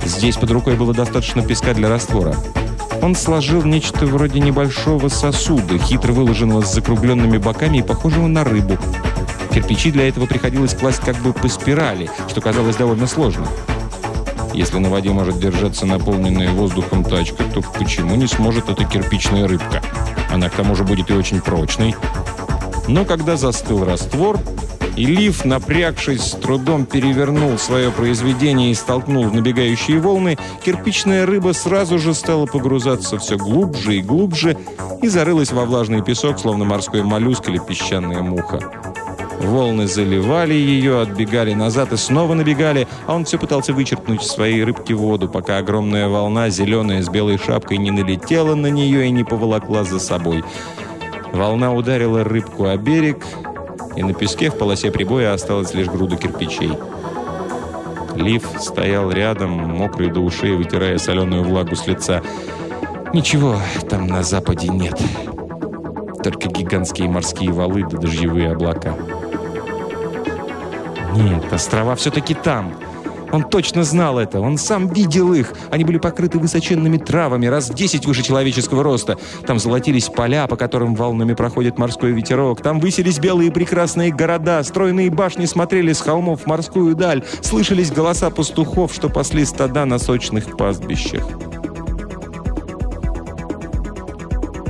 Здесь 0.06 0.38
под 0.38 0.52
рукой 0.52 0.78
было 0.78 0.94
достаточно 0.94 1.42
песка 1.42 1.74
для 1.74 1.90
раствора. 1.90 2.34
Он 3.02 3.14
сложил 3.14 3.62
нечто 3.64 4.06
вроде 4.06 4.40
небольшого 4.40 5.10
сосуда, 5.10 5.78
хитро 5.78 6.14
выложенного 6.14 6.62
с 6.62 6.74
закругленными 6.74 7.38
боками 7.40 7.80
и 7.80 7.84
похожего 7.84 8.28
на 8.28 8.46
рыбу. 8.46 8.78
Кирпичи 9.54 9.92
для 9.92 10.08
этого 10.08 10.28
приходилось 10.28 10.76
класть 10.76 11.02
как 11.02 11.18
бы 11.18 11.34
по 11.34 11.50
спирали, 11.50 12.10
что 12.30 12.40
казалось 12.40 12.78
довольно 12.78 13.08
сложно. 13.08 13.48
Если 14.54 14.78
на 14.78 14.90
воде 14.90 15.10
может 15.10 15.40
держаться 15.40 15.86
наполненная 15.86 16.52
воздухом 16.52 17.04
тачка, 17.04 17.44
то 17.44 17.62
почему 17.78 18.16
не 18.16 18.28
сможет 18.28 18.70
эта 18.70 18.86
кирпичная 18.86 19.46
рыбка? 19.46 19.84
Она 20.38 20.50
к 20.50 20.54
тому 20.56 20.76
же 20.76 20.84
будет 20.84 21.10
и 21.10 21.16
очень 21.16 21.42
прочной. 21.42 21.96
Но 22.88 23.06
когда 23.06 23.38
застыл 23.38 23.84
раствор, 23.84 24.40
и 24.96 25.04
Лив, 25.04 25.46
напрягшись, 25.46 26.22
с 26.22 26.32
трудом 26.34 26.86
перевернул 26.86 27.58
свое 27.58 27.90
произведение 27.90 28.70
и 28.70 28.76
столкнул 28.76 29.24
в 29.24 29.34
набегающие 29.34 30.00
волны, 30.00 30.38
кирпичная 30.64 31.26
рыба 31.26 31.54
сразу 31.54 31.98
же 31.98 32.14
стала 32.14 32.46
погрузаться 32.46 33.18
все 33.18 33.36
глубже 33.36 33.96
и 33.96 34.02
глубже 34.04 34.56
и 35.02 35.08
зарылась 35.08 35.52
во 35.52 35.66
влажный 35.66 36.04
песок, 36.04 36.38
словно 36.38 36.66
морской 36.66 37.02
моллюск 37.02 37.50
или 37.50 37.58
песчаная 37.58 38.22
муха. 38.22 38.60
Волны 39.40 39.88
заливали 39.88 40.54
ее, 40.54 41.02
отбегали 41.02 41.54
назад 41.54 41.94
и 41.94 41.98
снова 41.98 42.34
набегали, 42.34 42.88
а 43.06 43.16
он 43.16 43.26
все 43.26 43.38
пытался 43.38 43.72
вычерпнуть 43.72 44.22
в 44.22 44.26
своей 44.26 44.64
рыбке 44.64 44.96
воду, 44.96 45.30
пока 45.30 45.58
огромная 45.58 46.08
волна, 46.08 46.50
зеленая 46.50 47.04
с 47.04 47.10
белой 47.10 47.38
шапкой, 47.38 47.78
не 47.78 47.92
налетела 47.92 48.56
на 48.56 48.68
нее 48.68 49.08
и 49.08 49.12
не 49.12 49.24
поволокла 49.24 49.84
за 49.84 50.00
собой. 50.00 50.44
Волна 51.32 51.72
ударила 51.72 52.24
рыбку 52.24 52.66
о 52.66 52.78
берег, 52.78 53.24
и 53.96 54.04
на 54.04 54.14
песке 54.14 54.50
в 54.50 54.58
полосе 54.58 54.92
прибоя 54.92 55.34
осталась 55.34 55.74
лишь 55.74 55.88
груда 55.88 56.18
кирпичей. 56.18 56.74
Лив 58.16 58.44
стоял 58.60 59.12
рядом, 59.12 59.52
мокрый 59.52 60.10
до 60.10 60.22
ушей, 60.22 60.56
вытирая 60.56 60.98
соленую 60.98 61.44
влагу 61.44 61.76
с 61.76 61.86
лица. 61.86 62.24
«Ничего 63.14 63.58
там 63.90 64.08
на 64.08 64.24
западе 64.24 64.70
нет. 64.70 65.00
Только 66.28 66.50
гигантские 66.50 67.08
морские 67.08 67.54
валы 67.54 67.86
да 67.90 67.98
дождевые 67.98 68.52
облака». 68.52 68.94
«Нет, 71.16 71.54
острова 71.54 71.96
все-таки 71.96 72.34
там. 72.34 72.74
Он 73.32 73.46
точно 73.46 73.86
знал 73.86 74.20
это. 74.20 74.42
Он 74.42 74.58
сам 74.58 74.90
видел 74.90 75.32
их. 75.32 75.54
Они 75.72 75.86
были 75.86 76.00
покрыты 76.00 76.38
высоченными 76.38 76.98
травами, 76.98 77.46
раз 77.46 77.70
в 77.70 77.76
десять 77.76 78.06
выше 78.06 78.24
человеческого 78.24 78.84
роста. 78.84 79.18
Там 79.46 79.58
золотились 79.58 80.10
поля, 80.10 80.48
по 80.48 80.58
которым 80.58 80.96
волнами 80.96 81.34
проходит 81.34 81.78
морской 81.78 82.12
ветерок. 82.12 82.62
Там 82.62 82.82
высились 82.82 83.20
белые 83.20 83.50
прекрасные 83.50 84.12
города. 84.12 84.62
Стройные 84.64 85.10
башни 85.10 85.46
смотрели 85.46 85.94
с 85.94 86.02
холмов 86.02 86.42
в 86.42 86.46
морскую 86.48 86.94
даль. 86.94 87.24
Слышались 87.40 87.90
голоса 87.90 88.30
пастухов, 88.32 88.94
что 88.94 89.08
пасли 89.08 89.46
стада 89.46 89.86
на 89.86 89.98
сочных 89.98 90.58
пастбищах. 90.58 91.26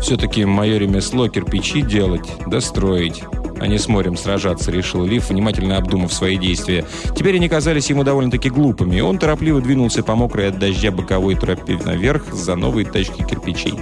Все-таки 0.07 0.45
мое 0.45 0.77
ремесло 0.77 1.27
кирпичи 1.27 1.81
делать, 1.81 2.25
достроить 2.45 3.23
а 3.59 3.67
не 3.67 3.77
с 3.77 3.89
морем 3.89 4.15
сражаться, 4.15 4.71
решил 4.71 5.03
Лив, 5.03 5.29
внимательно 5.29 5.75
обдумав 5.75 6.13
свои 6.13 6.37
действия. 6.37 6.85
Теперь 7.13 7.35
они 7.35 7.49
казались 7.49 7.89
ему 7.89 8.05
довольно-таки 8.05 8.49
глупыми. 8.49 9.01
Он 9.01 9.17
торопливо 9.17 9.59
двинулся 9.59 10.03
по 10.03 10.15
мокрой 10.15 10.47
от 10.47 10.59
дождя 10.59 10.91
боковой 10.91 11.35
тропе 11.35 11.77
наверх 11.83 12.33
за 12.33 12.55
новой 12.55 12.85
тачкой 12.85 13.25
кирпичей. 13.25 13.73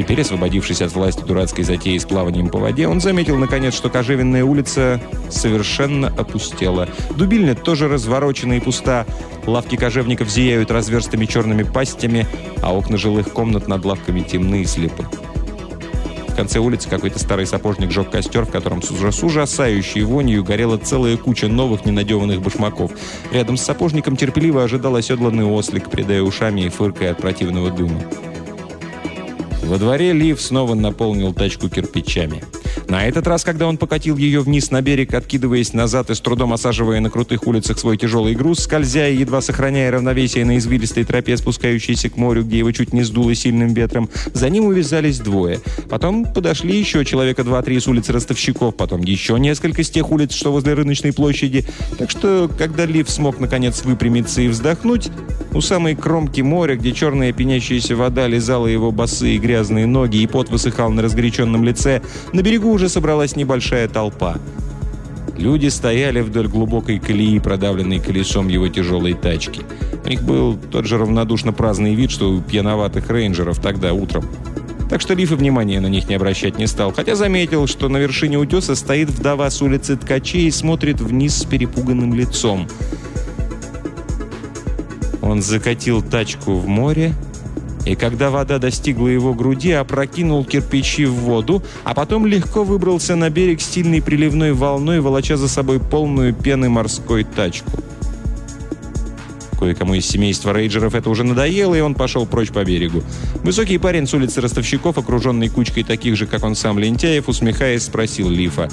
Теперь, 0.00 0.22
освободившись 0.22 0.80
от 0.80 0.94
власти 0.94 1.20
дурацкой 1.20 1.62
затеи 1.62 1.98
с 1.98 2.06
плаванием 2.06 2.48
по 2.48 2.58
воде, 2.58 2.88
он 2.88 3.02
заметил, 3.02 3.36
наконец, 3.36 3.74
что 3.74 3.90
Кожевенная 3.90 4.42
улица 4.42 4.98
совершенно 5.28 6.08
опустела. 6.08 6.88
Дубильня 7.18 7.54
тоже 7.54 7.86
разворочена 7.86 8.54
и 8.54 8.60
пуста. 8.60 9.04
Лавки 9.44 9.76
кожевников 9.76 10.30
зияют 10.30 10.70
разверстыми 10.70 11.26
черными 11.26 11.64
пастями, 11.64 12.26
а 12.62 12.74
окна 12.74 12.96
жилых 12.96 13.30
комнат 13.34 13.68
над 13.68 13.84
лавками 13.84 14.22
темны 14.22 14.62
и 14.62 14.64
слепы 14.64 15.06
конце 16.34 16.58
улицы 16.58 16.88
какой-то 16.88 17.18
старый 17.18 17.44
сапожник 17.44 17.90
жег 17.90 18.10
костер, 18.10 18.46
в 18.46 18.50
котором 18.50 18.80
с 18.80 19.22
ужасающей 19.22 20.00
вонью 20.00 20.42
горела 20.42 20.78
целая 20.78 21.18
куча 21.18 21.48
новых 21.48 21.84
ненадеванных 21.84 22.40
башмаков. 22.40 22.92
Рядом 23.30 23.58
с 23.58 23.62
сапожником 23.62 24.16
терпеливо 24.16 24.64
ожидал 24.64 24.96
оседланный 24.96 25.44
ослик, 25.44 25.90
придая 25.90 26.22
ушами 26.22 26.62
и 26.62 26.70
фыркая 26.70 27.10
от 27.10 27.18
противного 27.18 27.70
дыма. 27.70 28.00
Во 29.70 29.78
дворе 29.78 30.12
Лив 30.12 30.40
снова 30.40 30.74
наполнил 30.74 31.32
тачку 31.32 31.68
кирпичами. 31.68 32.42
На 32.88 33.06
этот 33.06 33.26
раз, 33.26 33.44
когда 33.44 33.66
он 33.66 33.76
покатил 33.76 34.16
ее 34.16 34.40
вниз 34.40 34.70
на 34.70 34.82
берег, 34.82 35.14
откидываясь 35.14 35.72
назад 35.72 36.10
и 36.10 36.14
с 36.14 36.20
трудом 36.20 36.52
осаживая 36.52 37.00
на 37.00 37.10
крутых 37.10 37.46
улицах 37.46 37.78
свой 37.78 37.96
тяжелый 37.96 38.34
груз, 38.34 38.60
скользя 38.60 39.08
и 39.08 39.16
едва 39.16 39.40
сохраняя 39.40 39.90
равновесие 39.90 40.44
на 40.44 40.58
извилистой 40.58 41.04
тропе, 41.04 41.36
спускающейся 41.36 42.10
к 42.10 42.16
морю, 42.16 42.44
где 42.44 42.58
его 42.58 42.72
чуть 42.72 42.92
не 42.92 43.02
сдуло 43.02 43.34
сильным 43.34 43.74
ветром, 43.74 44.08
за 44.32 44.50
ним 44.50 44.64
увязались 44.66 45.20
двое. 45.20 45.60
Потом 45.88 46.24
подошли 46.24 46.78
еще 46.78 47.04
человека 47.04 47.44
два-три 47.44 47.78
с 47.80 47.88
улицы 47.88 48.12
ростовщиков, 48.12 48.76
потом 48.76 49.02
еще 49.02 49.38
несколько 49.38 49.82
с 49.82 49.90
тех 49.90 50.10
улиц, 50.10 50.32
что 50.32 50.52
возле 50.52 50.74
рыночной 50.74 51.12
площади. 51.12 51.64
Так 51.98 52.10
что, 52.10 52.50
когда 52.58 52.84
Лив 52.84 53.08
смог 53.10 53.40
наконец 53.40 53.84
выпрямиться 53.84 54.42
и 54.42 54.48
вздохнуть, 54.48 55.10
у 55.52 55.60
самой 55.60 55.96
кромки 55.96 56.42
моря, 56.42 56.76
где 56.76 56.92
черная 56.92 57.32
пенящаяся 57.32 57.96
вода 57.96 58.28
лизала 58.28 58.66
его 58.66 58.92
босые 58.92 59.38
грязные 59.38 59.86
ноги 59.86 60.18
и 60.18 60.26
пот 60.26 60.48
высыхал 60.48 60.90
на 60.90 61.02
разгоряченном 61.02 61.64
лице, 61.64 62.02
на 62.32 62.42
берегу 62.42 62.59
уже 62.68 62.88
собралась 62.88 63.36
небольшая 63.36 63.88
толпа. 63.88 64.36
Люди 65.36 65.68
стояли 65.68 66.20
вдоль 66.20 66.48
глубокой 66.48 66.98
колеи, 66.98 67.38
продавленной 67.38 67.98
колесом 67.98 68.48
его 68.48 68.68
тяжелой 68.68 69.14
тачки. 69.14 69.62
У 70.04 70.08
них 70.08 70.22
был 70.22 70.58
тот 70.70 70.86
же 70.86 70.98
равнодушно 70.98 71.52
праздный 71.52 71.94
вид, 71.94 72.10
что 72.10 72.30
у 72.30 72.40
пьяноватых 72.40 73.08
рейнджеров 73.08 73.58
тогда 73.60 73.94
утром. 73.94 74.24
Так 74.90 75.00
что 75.00 75.14
Лиф 75.14 75.30
и 75.30 75.36
внимания 75.36 75.80
на 75.80 75.86
них 75.86 76.08
не 76.08 76.16
обращать 76.16 76.58
не 76.58 76.66
стал, 76.66 76.92
хотя 76.92 77.14
заметил, 77.14 77.68
что 77.68 77.88
на 77.88 77.98
вершине 77.98 78.38
утеса 78.38 78.74
стоит 78.74 79.08
вдова 79.08 79.48
с 79.48 79.62
улицы 79.62 79.96
Ткачей 79.96 80.48
и 80.48 80.50
смотрит 80.50 81.00
вниз 81.00 81.36
с 81.36 81.44
перепуганным 81.44 82.12
лицом. 82.12 82.66
Он 85.22 85.42
закатил 85.42 86.02
тачку 86.02 86.54
в 86.54 86.66
море, 86.66 87.14
и 87.86 87.94
когда 87.94 88.30
вода 88.30 88.58
достигла 88.58 89.08
его 89.08 89.34
груди, 89.34 89.72
опрокинул 89.72 90.44
кирпичи 90.44 91.06
в 91.06 91.14
воду, 91.14 91.62
а 91.84 91.94
потом 91.94 92.26
легко 92.26 92.62
выбрался 92.62 93.16
на 93.16 93.30
берег 93.30 93.60
стильной 93.60 94.02
приливной 94.02 94.52
волной, 94.52 95.00
волоча 95.00 95.36
за 95.36 95.48
собой 95.48 95.80
полную 95.80 96.34
пены 96.34 96.68
морской 96.68 97.24
тачку. 97.24 97.70
Кое-кому 99.58 99.94
из 99.94 100.06
семейства 100.06 100.54
рейджеров 100.54 100.94
это 100.94 101.10
уже 101.10 101.22
надоело, 101.22 101.74
и 101.74 101.80
он 101.80 101.94
пошел 101.94 102.26
прочь 102.26 102.50
по 102.50 102.64
берегу. 102.64 103.02
Высокий 103.42 103.76
парень 103.76 104.06
с 104.06 104.14
улицы 104.14 104.40
ростовщиков, 104.40 104.96
окруженный 104.96 105.48
кучкой 105.50 105.82
таких 105.82 106.16
же, 106.16 106.26
как 106.26 106.44
он 106.44 106.54
сам, 106.54 106.78
лентяев, 106.78 107.28
усмехаясь, 107.28 107.82
спросил 107.82 108.30
Лифа. 108.30 108.70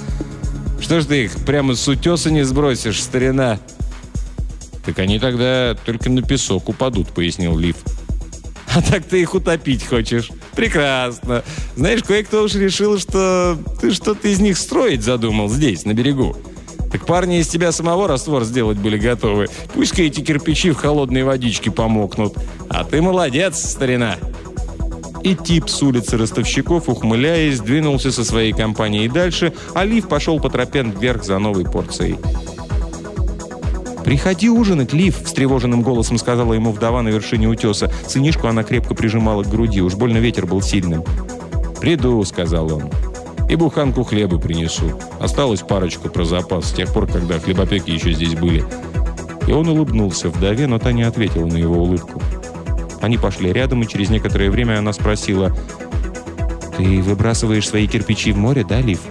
«Что 0.79 1.01
ж 1.01 1.05
ты 1.05 1.25
их 1.25 1.35
прямо 1.45 1.75
с 1.75 1.85
утеса 1.87 2.31
не 2.31 2.43
сбросишь, 2.43 3.01
старина?» 3.01 3.59
«Так 4.85 4.99
они 4.99 5.19
тогда 5.19 5.75
только 5.85 6.09
на 6.09 6.21
песок 6.21 6.69
упадут»,— 6.69 7.07
пояснил 7.15 7.57
Лиф. 7.57 7.75
А 8.77 8.81
так 8.83 9.05
ты 9.05 9.21
их 9.21 9.33
утопить 9.33 9.83
хочешь. 9.83 10.29
Прекрасно. 10.55 11.43
Знаешь, 11.75 12.03
кое-кто 12.03 12.43
уж 12.43 12.53
решил, 12.53 12.99
что 12.99 13.57
ты 13.81 13.91
что-то 13.91 14.27
из 14.27 14.39
них 14.39 14.55
строить 14.55 15.01
задумал 15.01 15.49
здесь, 15.49 15.83
на 15.83 15.95
берегу. 15.95 16.35
Так 16.91 17.07
парни 17.07 17.39
из 17.39 17.47
тебя 17.47 17.71
самого 17.71 18.07
раствор 18.07 18.43
сделать 18.43 18.77
были 18.77 18.99
готовы. 18.99 19.47
Пусть-ка 19.73 20.03
эти 20.03 20.21
кирпичи 20.21 20.69
в 20.69 20.77
холодной 20.77 21.23
водичке 21.23 21.71
помокнут. 21.71 22.35
А 22.69 22.83
ты 22.83 23.01
молодец, 23.01 23.57
старина. 23.57 24.17
И 25.23 25.33
тип 25.33 25.69
с 25.69 25.81
улицы 25.81 26.15
ростовщиков, 26.15 26.87
ухмыляясь, 26.87 27.59
двинулся 27.59 28.11
со 28.11 28.23
своей 28.23 28.53
компанией 28.53 29.09
дальше, 29.09 29.53
а 29.73 29.85
Лив 29.85 30.07
пошел 30.07 30.39
по 30.39 30.51
тропе 30.51 30.83
вверх 30.83 31.23
за 31.23 31.39
новой 31.39 31.65
порцией. 31.65 32.17
«Приходи 34.07 34.49
ужинать, 34.49 34.93
Лив!»– 34.93 35.21
встревоженным 35.25 35.81
голосом 35.81 36.17
сказала 36.17 36.53
ему 36.53 36.71
вдова 36.71 37.01
на 37.01 37.09
вершине 37.09 37.49
утеса. 37.49 37.91
Сынишку 38.07 38.47
она 38.47 38.63
крепко 38.63 38.95
прижимала 38.95 39.43
к 39.43 39.49
груди, 39.49 39.81
уж 39.81 39.95
больно 39.95 40.19
ветер 40.19 40.45
был 40.45 40.61
сильным. 40.61 41.03
«Приду»,– 41.81 42.23
сказал 42.25 42.73
он. 42.73 42.83
«И 43.49 43.57
буханку 43.57 44.05
хлеба 44.05 44.39
принесу. 44.39 44.97
Осталось 45.19 45.59
парочку 45.59 46.07
про 46.07 46.23
запас, 46.23 46.69
с 46.69 46.71
тех 46.71 46.93
пор, 46.93 47.07
когда 47.07 47.37
хлебопеки 47.37 47.91
еще 47.91 48.13
здесь 48.13 48.33
были». 48.33 48.63
И 49.45 49.51
он 49.51 49.67
улыбнулся 49.67 50.29
вдове, 50.29 50.67
но 50.67 50.79
та 50.79 50.93
не 50.93 51.03
ответила 51.03 51.45
на 51.45 51.57
его 51.57 51.75
улыбку. 51.75 52.21
Они 53.01 53.17
пошли 53.17 53.51
рядом, 53.51 53.83
и 53.83 53.87
через 53.87 54.09
некоторое 54.09 54.49
время 54.49 54.79
она 54.79 54.93
спросила, 54.93 55.53
«Ты 56.77 57.01
выбрасываешь 57.01 57.67
свои 57.67 57.89
кирпичи 57.89 58.31
в 58.31 58.37
море, 58.37 58.63
да, 58.63 58.79
Лив?» 58.79 59.01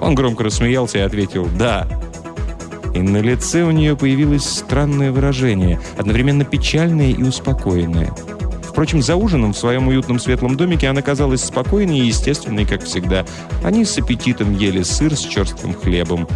Он 0.00 0.16
громко 0.16 0.42
рассмеялся 0.42 0.98
и 0.98 1.02
ответил 1.02 1.46
«Да». 1.56 2.01
И 2.94 3.00
на 3.00 3.18
лице 3.18 3.62
у 3.62 3.70
нее 3.70 3.96
появилось 3.96 4.44
странное 4.44 5.12
выражение, 5.12 5.80
одновременно 5.96 6.44
печальное 6.44 7.10
и 7.10 7.22
успокоенное. 7.22 8.12
Впрочем, 8.62 9.02
за 9.02 9.16
ужином 9.16 9.52
в 9.52 9.58
своем 9.58 9.88
уютном 9.88 10.18
светлом 10.18 10.56
домике 10.56 10.88
она 10.88 11.02
казалась 11.02 11.44
спокойной 11.44 11.98
и 11.98 12.06
естественной, 12.06 12.64
как 12.64 12.82
всегда. 12.84 13.26
Они 13.62 13.84
с 13.84 13.98
аппетитом 13.98 14.56
ели 14.56 14.82
сыр 14.82 15.14
с 15.14 15.20
черствым 15.20 15.74
хлебом. 15.74 16.26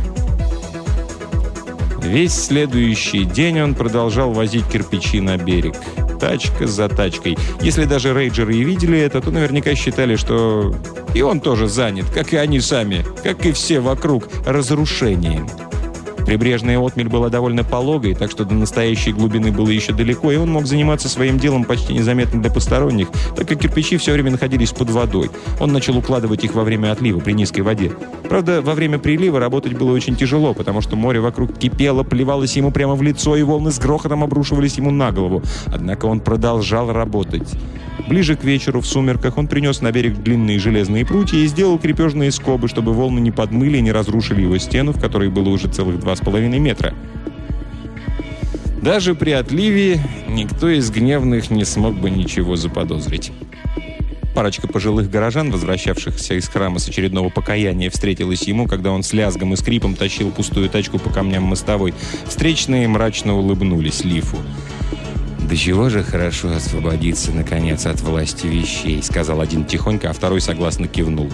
Весь 2.03 2.35
следующий 2.35 3.25
день 3.25 3.61
он 3.61 3.75
продолжал 3.75 4.33
возить 4.33 4.69
кирпичи 4.69 5.21
на 5.21 5.39
берег. 5.39 5.75
Тачка 6.21 6.67
за 6.67 6.89
тачкой. 6.89 7.37
Если 7.61 7.85
даже 7.85 8.15
рейджеры 8.15 8.55
и 8.55 8.65
видели 8.65 8.99
это, 8.99 9.21
то 9.21 9.31
наверняка 9.31 9.75
считали, 9.75 10.17
что 10.17 10.75
и 11.15 11.23
он 11.23 11.41
тоже 11.41 11.69
занят, 11.69 12.07
как 12.15 12.33
и 12.35 12.37
они 12.37 12.61
сами, 12.61 13.05
как 13.23 13.47
и 13.47 13.53
все 13.53 13.81
вокруг, 13.81 14.29
разрушением. 14.45 15.49
Прибрежная 16.27 16.79
отмель 16.79 17.09
была 17.09 17.29
довольно 17.29 17.63
пологой, 17.63 18.15
так 18.15 18.31
что 18.33 18.45
до 18.45 18.55
настоящей 18.55 19.13
глубины 19.13 19.53
было 19.53 19.69
еще 19.69 19.93
далеко, 19.93 20.33
и 20.33 20.37
он 20.37 20.51
мог 20.51 20.67
заниматься 20.67 21.09
своим 21.09 21.39
делом 21.39 21.65
почти 21.65 21.95
незаметно 21.95 22.43
для 22.43 22.51
посторонних, 22.51 23.09
так 23.37 23.49
как 23.49 23.61
кирпичи 23.61 23.97
все 23.97 24.13
время 24.13 24.33
находились 24.33 24.73
под 24.73 24.91
водой. 24.91 25.31
Он 25.61 25.73
начал 25.73 25.97
укладывать 25.97 26.43
их 26.43 26.55
во 26.55 26.65
время 26.65 26.91
отлива 26.91 27.21
при 27.21 27.33
низкой 27.33 27.61
воде. 27.61 27.93
Правда, 28.29 28.61
во 28.61 28.75
время 28.75 28.99
прилива 28.99 29.39
работать 29.39 29.75
было 29.75 29.93
очень 29.93 30.17
тяжело, 30.17 30.53
потому 30.53 30.81
что 30.81 30.97
море 30.97 31.21
вокруг 31.21 31.57
кипело, 31.57 32.03
плевалось 32.03 32.57
ему 32.57 32.73
прямо 32.73 32.97
в 32.97 33.03
лицо, 33.03 33.37
и 33.37 33.43
волны 33.43 33.71
с 33.71 33.79
грохотом 33.79 34.25
обрушивались 34.25 34.79
ему 34.79 34.91
на 34.91 35.13
голову. 35.13 35.43
Однако 35.67 36.07
он 36.07 36.19
продолжал 36.19 36.93
работать. 36.93 37.49
Ближе 38.09 38.37
к 38.37 38.45
вечеру, 38.45 38.81
в 38.81 38.87
сумерках, 38.87 39.37
он 39.37 39.49
принес 39.49 39.81
на 39.81 39.91
берег 39.91 40.17
длинные 40.19 40.59
железные 40.59 41.05
прутья 41.05 41.39
и 41.39 41.47
сделал 41.47 41.79
крепежные 41.79 42.31
скобы, 42.31 42.69
чтобы 42.69 42.93
волны 42.93 43.19
не 43.21 43.33
подмыли 43.33 43.79
и 43.79 43.83
не 43.83 43.93
разрушили 43.93 44.43
его 44.43 44.59
стену, 44.59 44.93
в 44.93 45.01
которой 45.01 45.29
было 45.29 45.49
уже 45.49 45.69
целых 45.69 45.99
два 45.99 46.15
с 46.15 46.21
половиной 46.21 46.59
метра. 46.59 46.95
Даже 48.81 49.17
при 49.17 49.31
отливе 49.31 50.01
никто 50.29 50.69
из 50.69 50.91
гневных 50.91 51.51
не 51.51 51.65
смог 51.65 51.95
бы 51.95 52.11
ничего 52.11 52.55
заподозрить. 52.55 53.33
Парочка 54.37 54.69
пожилых 54.69 55.11
горожан, 55.11 55.51
возвращавшихся 55.51 56.35
из 56.35 56.47
храма 56.47 56.79
с 56.79 56.87
очередного 56.87 57.31
покаяния, 57.31 57.89
встретилась 57.89 58.43
ему, 58.43 58.69
когда 58.69 58.93
он 58.93 59.03
с 59.03 59.15
лязгом 59.15 59.55
и 59.55 59.57
скрипом 59.57 59.95
тащил 59.95 60.31
пустую 60.31 60.69
тачку 60.69 60.99
по 60.99 61.09
камням 61.09 61.45
мостовой. 61.45 61.95
Встречные 62.27 62.87
мрачно 62.87 63.35
улыбнулись 63.35 64.05
Лифу. 64.05 64.37
«Да 65.49 65.55
чего 65.55 65.89
же 65.91 66.03
хорошо 66.03 66.53
освободиться, 66.53 67.31
наконец, 67.31 67.87
от 67.87 68.01
власти 68.01 68.49
вещей», 68.49 69.01
сказал 69.01 69.41
один 69.41 69.65
тихонько, 69.65 70.11
а 70.11 70.13
второй 70.13 70.41
согласно 70.41 70.89
кивнул. 70.89 71.31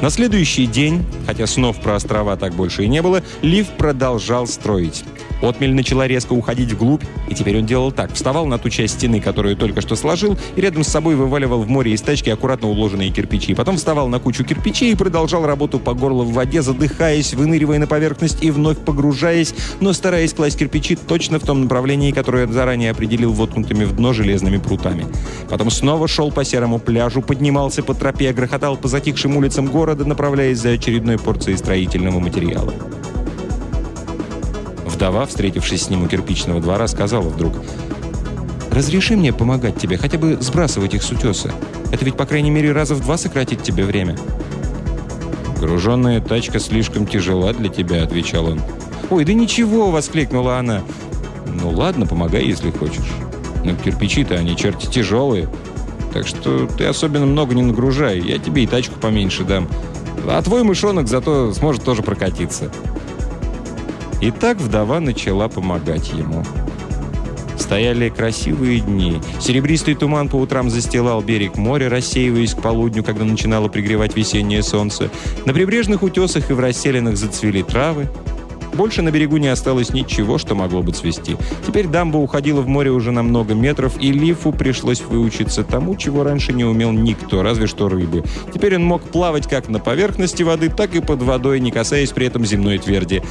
На 0.00 0.08
следующий 0.08 0.66
день, 0.66 1.04
хотя 1.26 1.46
снов 1.46 1.78
про 1.80 1.96
острова 1.96 2.36
так 2.36 2.54
больше 2.54 2.84
и 2.84 2.88
не 2.88 3.02
было, 3.02 3.22
Лив 3.42 3.68
продолжал 3.76 4.46
строить. 4.46 5.04
Отмель 5.42 5.74
начала 5.74 6.06
резко 6.06 6.32
уходить 6.32 6.72
вглубь, 6.72 7.02
и 7.28 7.34
теперь 7.34 7.58
он 7.58 7.66
делал 7.66 7.92
так. 7.92 8.12
Вставал 8.12 8.46
на 8.46 8.58
ту 8.58 8.70
часть 8.70 8.94
стены, 8.94 9.20
которую 9.20 9.56
только 9.56 9.80
что 9.80 9.96
сложил, 9.96 10.36
и 10.56 10.60
рядом 10.60 10.84
с 10.84 10.88
собой 10.88 11.14
вываливал 11.14 11.62
в 11.62 11.68
море 11.68 11.92
из 11.92 12.00
тачки 12.00 12.30
аккуратно 12.30 12.68
уложенные 12.68 13.10
кирпичи. 13.10 13.54
Потом 13.54 13.76
вставал 13.76 14.08
на 14.08 14.18
кучу 14.18 14.44
кирпичей 14.44 14.92
и 14.92 14.96
продолжал 14.96 15.46
работу 15.46 15.78
по 15.78 15.94
горло 15.94 16.24
в 16.24 16.32
воде, 16.32 16.62
задыхаясь, 16.62 17.34
выныривая 17.34 17.78
на 17.78 17.86
поверхность 17.86 18.42
и 18.42 18.50
вновь 18.50 18.78
погружаясь, 18.78 19.54
но 19.80 19.92
стараясь 19.92 20.32
класть 20.32 20.58
кирпичи 20.58 20.96
точно 20.96 21.38
в 21.38 21.42
том 21.42 21.62
направлении, 21.62 22.12
которое 22.12 22.46
заранее 22.46 22.90
определил 22.90 23.32
воткнутыми 23.32 23.84
в 23.84 23.94
дно 23.96 24.12
железными 24.12 24.58
прутами. 24.58 25.06
Потом 25.50 25.70
снова 25.70 26.08
шел 26.08 26.32
по 26.32 26.44
серому 26.44 26.78
пляжу, 26.78 27.22
поднимался 27.22 27.82
по 27.82 27.94
тропе, 27.94 28.32
грохотал 28.32 28.76
по 28.76 28.88
затихшим 28.88 29.36
улицам 29.36 29.66
города, 29.66 30.04
направляясь 30.04 30.58
за 30.58 30.70
очередной 30.70 31.18
порцией 31.18 31.58
строительного 31.58 32.20
материала. 32.20 32.72
Вдова, 34.96 35.26
встретившись 35.26 35.82
с 35.82 35.90
ним 35.90 36.04
у 36.04 36.08
кирпичного 36.08 36.58
двора, 36.58 36.88
сказала 36.88 37.28
вдруг, 37.28 37.52
«Разреши 38.70 39.14
мне 39.14 39.30
помогать 39.30 39.76
тебе, 39.76 39.98
хотя 39.98 40.16
бы 40.16 40.38
сбрасывать 40.40 40.94
их 40.94 41.02
с 41.02 41.10
утеса. 41.10 41.52
Это 41.92 42.02
ведь, 42.06 42.16
по 42.16 42.24
крайней 42.24 42.50
мере, 42.50 42.72
раза 42.72 42.94
в 42.94 43.00
два 43.00 43.18
сократит 43.18 43.62
тебе 43.62 43.84
время». 43.84 44.16
«Груженная 45.60 46.22
тачка 46.22 46.58
слишком 46.58 47.06
тяжела 47.06 47.52
для 47.52 47.68
тебя»,— 47.68 48.02
отвечал 48.04 48.46
он. 48.46 48.62
«Ой, 49.10 49.26
да 49.26 49.34
ничего!»— 49.34 49.90
воскликнула 49.92 50.58
она. 50.58 50.80
«Ну 51.46 51.68
ладно, 51.68 52.06
помогай, 52.06 52.46
если 52.46 52.70
хочешь. 52.70 53.12
Но 53.64 53.74
кирпичи-то 53.74 54.34
они 54.34 54.56
черти 54.56 54.86
тяжелые. 54.86 55.50
Так 56.14 56.26
что 56.26 56.66
ты 56.66 56.86
особенно 56.86 57.26
много 57.26 57.54
не 57.54 57.62
нагружай. 57.62 58.18
Я 58.18 58.38
тебе 58.38 58.64
и 58.64 58.66
тачку 58.66 58.98
поменьше 58.98 59.44
дам. 59.44 59.68
А 60.26 60.40
твой 60.40 60.62
мышонок 60.62 61.06
зато 61.06 61.52
сможет 61.52 61.84
тоже 61.84 62.02
прокатиться». 62.02 62.70
И 64.20 64.30
так 64.30 64.58
вдова 64.58 65.00
начала 65.00 65.48
помогать 65.48 66.12
ему. 66.12 66.42
Стояли 67.58 68.10
красивые 68.10 68.80
дни. 68.80 69.20
Серебристый 69.40 69.94
туман 69.94 70.28
по 70.28 70.36
утрам 70.36 70.70
застилал 70.70 71.20
берег 71.22 71.56
моря, 71.56 71.88
рассеиваясь 71.88 72.54
к 72.54 72.62
полудню, 72.62 73.02
когда 73.02 73.24
начинало 73.24 73.68
пригревать 73.68 74.16
весеннее 74.16 74.62
солнце. 74.62 75.10
На 75.46 75.52
прибрежных 75.52 76.02
утесах 76.02 76.50
и 76.50 76.54
в 76.54 76.60
расселенных 76.60 77.16
зацвели 77.16 77.62
травы. 77.62 78.08
Больше 78.76 79.00
на 79.00 79.10
берегу 79.10 79.38
не 79.38 79.48
осталось 79.48 79.90
ничего, 79.90 80.36
что 80.36 80.54
могло 80.54 80.82
бы 80.82 80.92
цвести. 80.92 81.36
Теперь 81.66 81.86
дамба 81.86 82.18
уходила 82.18 82.60
в 82.60 82.68
море 82.68 82.90
уже 82.90 83.10
на 83.10 83.22
много 83.22 83.54
метров, 83.54 83.94
и 83.98 84.12
Лифу 84.12 84.52
пришлось 84.52 85.00
выучиться 85.00 85.64
тому, 85.64 85.96
чего 85.96 86.24
раньше 86.24 86.52
не 86.52 86.64
умел 86.64 86.92
никто, 86.92 87.42
разве 87.42 87.66
что 87.66 87.88
рыбы. 87.88 88.22
Теперь 88.52 88.76
он 88.76 88.84
мог 88.84 89.02
плавать 89.02 89.48
как 89.48 89.70
на 89.70 89.78
поверхности 89.78 90.42
воды, 90.42 90.68
так 90.68 90.94
и 90.94 91.00
под 91.00 91.22
водой, 91.22 91.58
не 91.60 91.70
касаясь 91.70 92.10
при 92.10 92.26
этом 92.26 92.44
земной 92.44 92.76
тверди. 92.78 93.22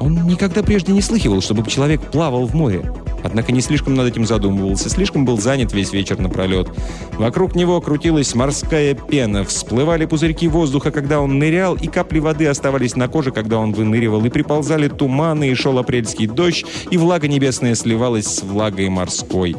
Он 0.00 0.26
никогда 0.26 0.62
прежде 0.62 0.92
не 0.92 1.00
слыхивал, 1.00 1.40
чтобы 1.40 1.68
человек 1.68 2.02
плавал 2.02 2.44
в 2.46 2.54
море. 2.54 2.82
Однако 3.22 3.52
не 3.52 3.60
слишком 3.60 3.94
над 3.94 4.08
этим 4.08 4.26
задумывался, 4.26 4.88
слишком 4.88 5.24
был 5.24 5.38
занят 5.38 5.72
весь 5.72 5.92
вечер 5.92 6.18
напролет. 6.18 6.68
Вокруг 7.12 7.54
него 7.54 7.80
крутилась 7.80 8.34
морская 8.34 8.94
пена, 8.94 9.44
всплывали 9.44 10.06
пузырьки 10.06 10.48
воздуха, 10.48 10.90
когда 10.90 11.20
он 11.20 11.38
нырял, 11.38 11.74
и 11.74 11.86
капли 11.86 12.18
воды 12.18 12.46
оставались 12.46 12.96
на 12.96 13.08
коже, 13.08 13.30
когда 13.30 13.58
он 13.58 13.72
выныривал, 13.72 14.24
и 14.24 14.30
приползали 14.30 14.88
туманы, 14.88 15.50
и 15.50 15.54
шел 15.54 15.78
апрельский 15.78 16.26
дождь, 16.26 16.64
и 16.90 16.96
влага 16.96 17.28
небесная 17.28 17.74
сливалась 17.74 18.26
с 18.26 18.42
влагой 18.42 18.88
морской. 18.88 19.56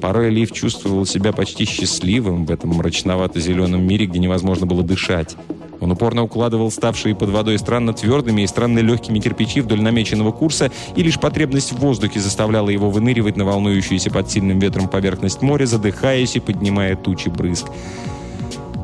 Порой 0.00 0.30
Лив 0.30 0.50
чувствовал 0.52 1.04
себя 1.04 1.32
почти 1.32 1.66
счастливым 1.66 2.46
в 2.46 2.50
этом 2.50 2.70
мрачновато-зеленом 2.70 3.86
мире, 3.86 4.06
где 4.06 4.18
невозможно 4.18 4.66
было 4.66 4.82
дышать. 4.82 5.36
Он 5.80 5.92
упорно 5.92 6.22
укладывал 6.22 6.70
ставшие 6.70 7.14
под 7.14 7.30
водой 7.30 7.58
странно 7.58 7.92
твердыми 7.92 8.42
и 8.42 8.46
странно 8.46 8.80
легкими 8.80 9.18
кирпичи 9.18 9.60
вдоль 9.60 9.80
намеченного 9.80 10.30
курса, 10.30 10.70
и 10.94 11.02
лишь 11.02 11.18
потребность 11.18 11.72
в 11.72 11.78
воздухе 11.78 12.20
заставляла 12.20 12.68
его 12.68 12.90
выныривать 12.90 13.36
на 13.36 13.44
волнующуюся 13.44 14.10
под 14.10 14.30
сильным 14.30 14.58
ветром 14.58 14.88
поверхность 14.88 15.42
моря, 15.42 15.66
задыхаясь 15.66 16.36
и 16.36 16.40
поднимая 16.40 16.96
тучи 16.96 17.28
брызг. 17.28 17.66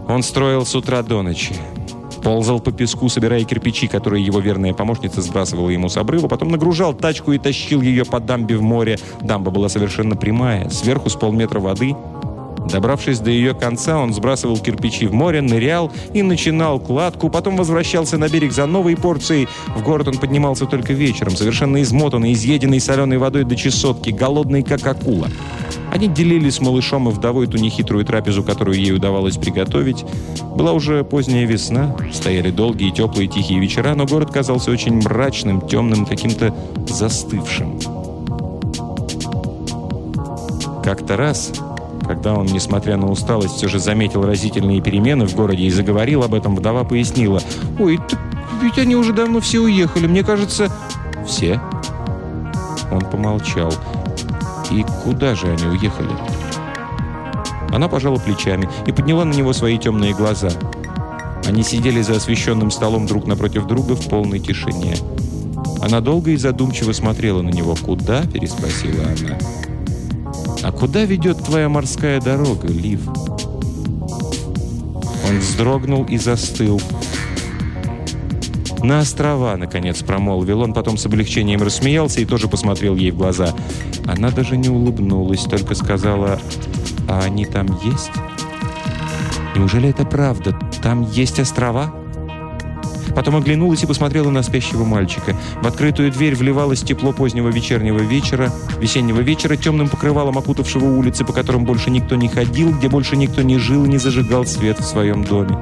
Он 0.08 0.22
строил 0.22 0.64
с 0.64 0.74
утра 0.74 1.02
до 1.02 1.22
ночи. 1.22 1.54
Ползал 2.22 2.58
по 2.60 2.72
песку, 2.72 3.08
собирая 3.08 3.44
кирпичи, 3.44 3.86
которые 3.86 4.24
его 4.24 4.40
верная 4.40 4.72
помощница 4.72 5.20
сбрасывала 5.20 5.70
ему 5.70 5.88
с 5.88 5.96
обрыва, 5.96 6.26
потом 6.26 6.50
нагружал 6.50 6.92
тачку 6.92 7.32
и 7.32 7.38
тащил 7.38 7.82
ее 7.82 8.04
по 8.04 8.18
дамбе 8.18 8.56
в 8.56 8.62
море. 8.62 8.98
Дамба 9.20 9.50
была 9.50 9.68
совершенно 9.68 10.16
прямая, 10.16 10.68
сверху 10.70 11.08
с 11.08 11.14
полметра 11.14 11.60
воды— 11.60 11.94
Добравшись 12.70 13.20
до 13.20 13.30
ее 13.30 13.54
конца, 13.54 13.98
он 13.98 14.12
сбрасывал 14.12 14.58
кирпичи 14.58 15.06
в 15.06 15.14
море, 15.14 15.40
нырял 15.40 15.92
и 16.12 16.22
начинал 16.22 16.80
кладку, 16.80 17.30
потом 17.30 17.56
возвращался 17.56 18.18
на 18.18 18.28
берег 18.28 18.52
за 18.52 18.66
новой 18.66 18.96
порцией. 18.96 19.48
В 19.74 19.82
город 19.82 20.08
он 20.08 20.18
поднимался 20.18 20.66
только 20.66 20.92
вечером, 20.92 21.36
совершенно 21.36 21.80
измотанный, 21.82 22.32
изъеденный 22.32 22.80
соленой 22.80 23.18
водой 23.18 23.44
до 23.44 23.56
чесотки, 23.56 24.10
голодный, 24.10 24.62
как 24.62 24.86
акула. 24.86 25.28
Они 25.92 26.08
делили 26.08 26.50
с 26.50 26.60
малышом 26.60 27.08
и 27.08 27.12
вдовой 27.12 27.46
ту 27.46 27.56
нехитрую 27.56 28.04
трапезу, 28.04 28.42
которую 28.42 28.78
ей 28.78 28.92
удавалось 28.92 29.36
приготовить. 29.36 30.04
Была 30.56 30.72
уже 30.72 31.04
поздняя 31.04 31.46
весна, 31.46 31.96
стояли 32.12 32.50
долгие, 32.50 32.90
теплые, 32.90 33.28
тихие 33.28 33.60
вечера, 33.60 33.94
но 33.94 34.06
город 34.06 34.30
казался 34.32 34.70
очень 34.70 34.96
мрачным, 34.96 35.60
темным, 35.60 36.04
каким-то 36.04 36.54
застывшим. 36.88 37.78
Как-то 40.82 41.16
раз 41.16 41.52
когда 42.06 42.34
он, 42.34 42.46
несмотря 42.46 42.96
на 42.96 43.10
усталость, 43.10 43.56
все 43.56 43.68
же 43.68 43.78
заметил 43.78 44.22
разительные 44.22 44.80
перемены 44.80 45.26
в 45.26 45.34
городе 45.34 45.64
и 45.64 45.70
заговорил 45.70 46.22
об 46.22 46.34
этом, 46.34 46.56
вдова 46.56 46.84
пояснила. 46.84 47.40
«Ой, 47.78 47.98
ведь 48.62 48.78
они 48.78 48.96
уже 48.96 49.12
давно 49.12 49.40
все 49.40 49.60
уехали. 49.60 50.06
Мне 50.06 50.22
кажется...» 50.22 50.70
«Все?» 51.26 51.60
Он 52.90 53.00
помолчал. 53.00 53.72
«И 54.70 54.84
куда 55.04 55.34
же 55.34 55.48
они 55.48 55.66
уехали?» 55.66 56.10
Она 57.72 57.88
пожала 57.88 58.16
плечами 58.16 58.68
и 58.86 58.92
подняла 58.92 59.24
на 59.24 59.34
него 59.34 59.52
свои 59.52 59.76
темные 59.76 60.14
глаза. 60.14 60.50
Они 61.46 61.62
сидели 61.62 62.00
за 62.00 62.14
освещенным 62.16 62.70
столом 62.70 63.06
друг 63.06 63.26
напротив 63.26 63.66
друга 63.66 63.94
в 63.94 64.08
полной 64.08 64.38
тишине. 64.38 64.96
Она 65.80 66.00
долго 66.00 66.30
и 66.30 66.36
задумчиво 66.36 66.92
смотрела 66.92 67.42
на 67.42 67.50
него. 67.50 67.76
«Куда?»– 67.84 68.22
переспросила 68.32 69.04
она. 69.04 69.65
«А 70.62 70.72
куда 70.72 71.04
ведет 71.04 71.44
твоя 71.44 71.68
морская 71.68 72.20
дорога, 72.20 72.68
Лив?» 72.68 73.00
Он 75.28 75.38
вздрогнул 75.38 76.04
и 76.04 76.18
застыл. 76.18 76.80
«На 78.82 79.00
острова»,— 79.00 79.56
наконец 79.58 80.02
промолвил 80.02 80.60
он, 80.60 80.72
потом 80.72 80.96
с 80.96 81.06
облегчением 81.06 81.62
рассмеялся 81.62 82.20
и 82.20 82.24
тоже 82.24 82.46
посмотрел 82.46 82.94
ей 82.94 83.10
в 83.10 83.16
глаза. 83.16 83.54
Она 84.06 84.30
даже 84.30 84.56
не 84.56 84.68
улыбнулась, 84.68 85.42
только 85.42 85.74
сказала, 85.74 86.38
«А 87.08 87.20
они 87.20 87.46
там 87.46 87.66
есть?» 87.84 88.12
«Неужели 89.56 89.88
это 89.88 90.04
правда? 90.04 90.56
Там 90.82 91.02
есть 91.10 91.40
острова?» 91.40 92.05
Потом 93.16 93.34
оглянулась 93.36 93.82
и 93.82 93.86
посмотрела 93.86 94.28
на 94.28 94.42
спящего 94.42 94.84
мальчика. 94.84 95.34
В 95.62 95.66
открытую 95.66 96.12
дверь 96.12 96.34
вливалось 96.34 96.82
тепло 96.82 97.14
позднего 97.14 97.48
вечернего 97.48 98.00
вечера, 98.00 98.52
весеннего 98.78 99.20
вечера, 99.20 99.56
темным 99.56 99.88
покрывалом 99.88 100.36
окутавшего 100.36 100.84
улицы, 100.84 101.24
по 101.24 101.32
которым 101.32 101.64
больше 101.64 101.88
никто 101.88 102.14
не 102.14 102.28
ходил, 102.28 102.76
где 102.76 102.90
больше 102.90 103.16
никто 103.16 103.40
не 103.40 103.56
жил 103.56 103.86
и 103.86 103.88
не 103.88 103.96
зажигал 103.96 104.44
свет 104.44 104.80
в 104.80 104.84
своем 104.84 105.24
доме. 105.24 105.58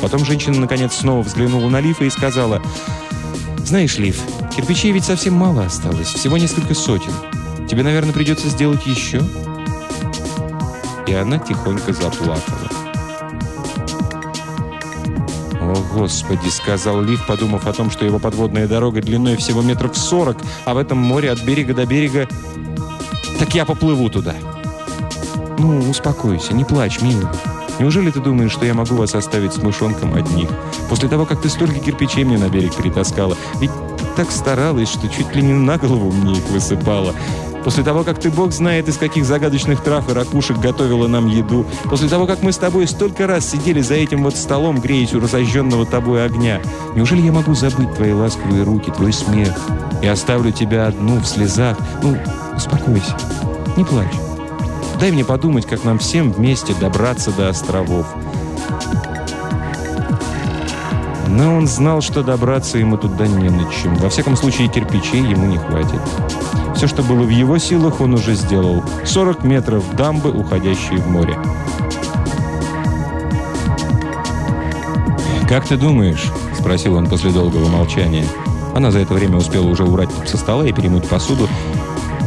Потом 0.00 0.24
женщина, 0.24 0.58
наконец, 0.58 0.94
снова 0.94 1.22
взглянула 1.22 1.68
на 1.68 1.80
Лифа 1.80 2.04
и 2.04 2.10
сказала, 2.10 2.62
«Знаешь, 3.58 3.98
Лиф, 3.98 4.22
кирпичей 4.56 4.92
ведь 4.92 5.04
совсем 5.04 5.34
мало 5.34 5.66
осталось, 5.66 6.08
всего 6.08 6.38
несколько 6.38 6.72
сотен. 6.72 7.12
Тебе, 7.68 7.82
наверное, 7.82 8.14
придется 8.14 8.48
сделать 8.48 8.86
еще?» 8.86 9.20
И 11.06 11.12
она 11.12 11.38
тихонько 11.38 11.92
заплакала. 11.92 12.85
«О, 15.76 15.82
Господи!»— 15.92 16.48
сказал 16.50 17.02
Лив, 17.02 17.26
подумав 17.26 17.66
о 17.66 17.72
том, 17.72 17.90
что 17.90 18.06
его 18.06 18.18
подводная 18.18 18.66
дорога 18.66 19.02
длиной 19.02 19.36
всего 19.36 19.60
метров 19.60 19.96
сорок, 19.96 20.38
а 20.64 20.72
в 20.72 20.78
этом 20.78 20.96
море 20.96 21.30
от 21.30 21.42
берега 21.42 21.74
до 21.74 21.84
берега... 21.84 22.28
«Так 23.38 23.54
я 23.54 23.66
поплыву 23.66 24.08
туда!» 24.08 24.34
«Ну, 25.58 25.90
успокойся, 25.90 26.54
не 26.54 26.64
плачь, 26.64 27.02
милый. 27.02 27.26
Неужели 27.78 28.10
ты 28.10 28.20
думаешь, 28.20 28.52
что 28.52 28.64
я 28.64 28.72
могу 28.72 28.94
вас 28.94 29.14
оставить 29.14 29.52
с 29.52 29.58
мышонком 29.58 30.14
одних? 30.14 30.48
После 30.88 31.10
того, 31.10 31.26
как 31.26 31.42
ты 31.42 31.50
столько 31.50 31.78
кирпичей 31.78 32.24
мне 32.24 32.38
на 32.38 32.48
берег 32.48 32.74
перетаскала. 32.74 33.36
Ведь 33.60 33.70
так 34.16 34.30
старалась, 34.30 34.88
что 34.88 35.08
чуть 35.08 35.34
ли 35.34 35.42
не 35.42 35.52
на 35.52 35.76
голову 35.76 36.10
мне 36.10 36.38
их 36.38 36.48
высыпала. 36.48 37.14
После 37.66 37.82
того, 37.82 38.04
как 38.04 38.20
ты, 38.20 38.30
бог 38.30 38.52
знает, 38.52 38.86
из 38.86 38.96
каких 38.96 39.24
загадочных 39.24 39.82
трав 39.82 40.08
и 40.08 40.12
ракушек 40.12 40.56
готовила 40.58 41.08
нам 41.08 41.26
еду. 41.26 41.66
После 41.90 42.08
того, 42.08 42.24
как 42.24 42.40
мы 42.44 42.52
с 42.52 42.58
тобой 42.58 42.86
столько 42.86 43.26
раз 43.26 43.44
сидели 43.44 43.80
за 43.80 43.94
этим 43.94 44.22
вот 44.22 44.36
столом, 44.36 44.80
греясь 44.80 45.14
у 45.14 45.18
разожженного 45.18 45.84
тобой 45.84 46.24
огня. 46.24 46.60
Неужели 46.94 47.22
я 47.22 47.32
могу 47.32 47.54
забыть 47.56 47.92
твои 47.96 48.12
ласковые 48.12 48.62
руки, 48.62 48.92
твой 48.92 49.12
смех? 49.12 49.52
И 50.00 50.06
оставлю 50.06 50.52
тебя 50.52 50.86
одну 50.86 51.16
в 51.18 51.26
слезах? 51.26 51.76
Ну, 52.04 52.16
успокойся, 52.54 53.16
не 53.76 53.82
плачь. 53.82 54.14
Дай 55.00 55.10
мне 55.10 55.24
подумать, 55.24 55.66
как 55.66 55.82
нам 55.82 55.98
всем 55.98 56.30
вместе 56.30 56.72
добраться 56.80 57.32
до 57.32 57.48
островов. 57.48 58.06
Но 61.26 61.56
он 61.56 61.66
знал, 61.66 62.00
что 62.00 62.22
добраться 62.22 62.78
ему 62.78 62.96
туда 62.96 63.26
не 63.26 63.50
на 63.50 63.68
чем. 63.72 63.96
Во 63.96 64.08
всяком 64.08 64.36
случае, 64.36 64.68
кирпичей 64.68 65.28
ему 65.28 65.46
не 65.46 65.58
хватит. 65.58 66.00
Все, 66.76 66.86
что 66.86 67.02
было 67.02 67.22
в 67.22 67.30
его 67.30 67.58
силах, 67.58 68.00
он 68.00 68.14
уже 68.14 68.34
сделал. 68.34 68.84
40 69.04 69.44
метров 69.44 69.96
дамбы, 69.96 70.30
уходящие 70.30 70.98
в 70.98 71.08
море. 71.08 71.38
«Как 75.48 75.66
ты 75.66 75.76
думаешь?»– 75.76 76.30
спросил 76.58 76.96
он 76.96 77.06
после 77.08 77.30
долгого 77.30 77.68
молчания. 77.68 78.26
Она 78.74 78.90
за 78.90 78.98
это 78.98 79.14
время 79.14 79.38
успела 79.38 79.66
уже 79.66 79.84
убрать 79.84 80.10
со 80.26 80.36
стола 80.36 80.66
и 80.66 80.72
перемыть 80.72 81.08
посуду, 81.08 81.48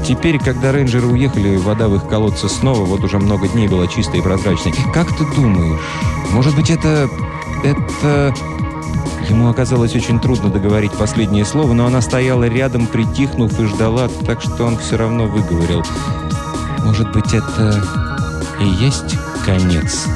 Теперь, 0.09 0.39
когда 0.39 0.71
рейнджеры 0.71 1.05
уехали, 1.05 1.55
вода 1.57 1.88
в 1.88 1.95
их 1.95 2.07
колодце 2.07 2.49
снова 2.49 2.83
вот 2.85 3.03
уже 3.03 3.19
много 3.19 3.47
дней 3.47 3.67
была 3.67 3.85
чистой 3.85 4.21
и 4.21 4.23
прозрачной. 4.23 4.73
Как 4.91 5.15
ты 5.15 5.23
думаешь, 5.35 5.79
может 6.31 6.55
быть, 6.55 6.71
это... 6.71 7.07
это... 7.63 8.33
Ему 9.29 9.47
оказалось 9.47 9.95
очень 9.95 10.19
трудно 10.19 10.49
договорить 10.49 10.91
последнее 10.93 11.45
слово, 11.45 11.73
но 11.73 11.85
она 11.85 12.01
стояла 12.01 12.45
рядом, 12.45 12.87
притихнув 12.87 13.59
и 13.59 13.65
ждала, 13.65 14.09
так 14.25 14.41
что 14.41 14.65
он 14.65 14.77
все 14.77 14.97
равно 14.97 15.27
выговорил. 15.27 15.83
Может 16.83 17.11
быть, 17.13 17.31
это 17.33 17.83
и 18.59 18.65
есть 18.83 19.15
конец? 19.45 20.07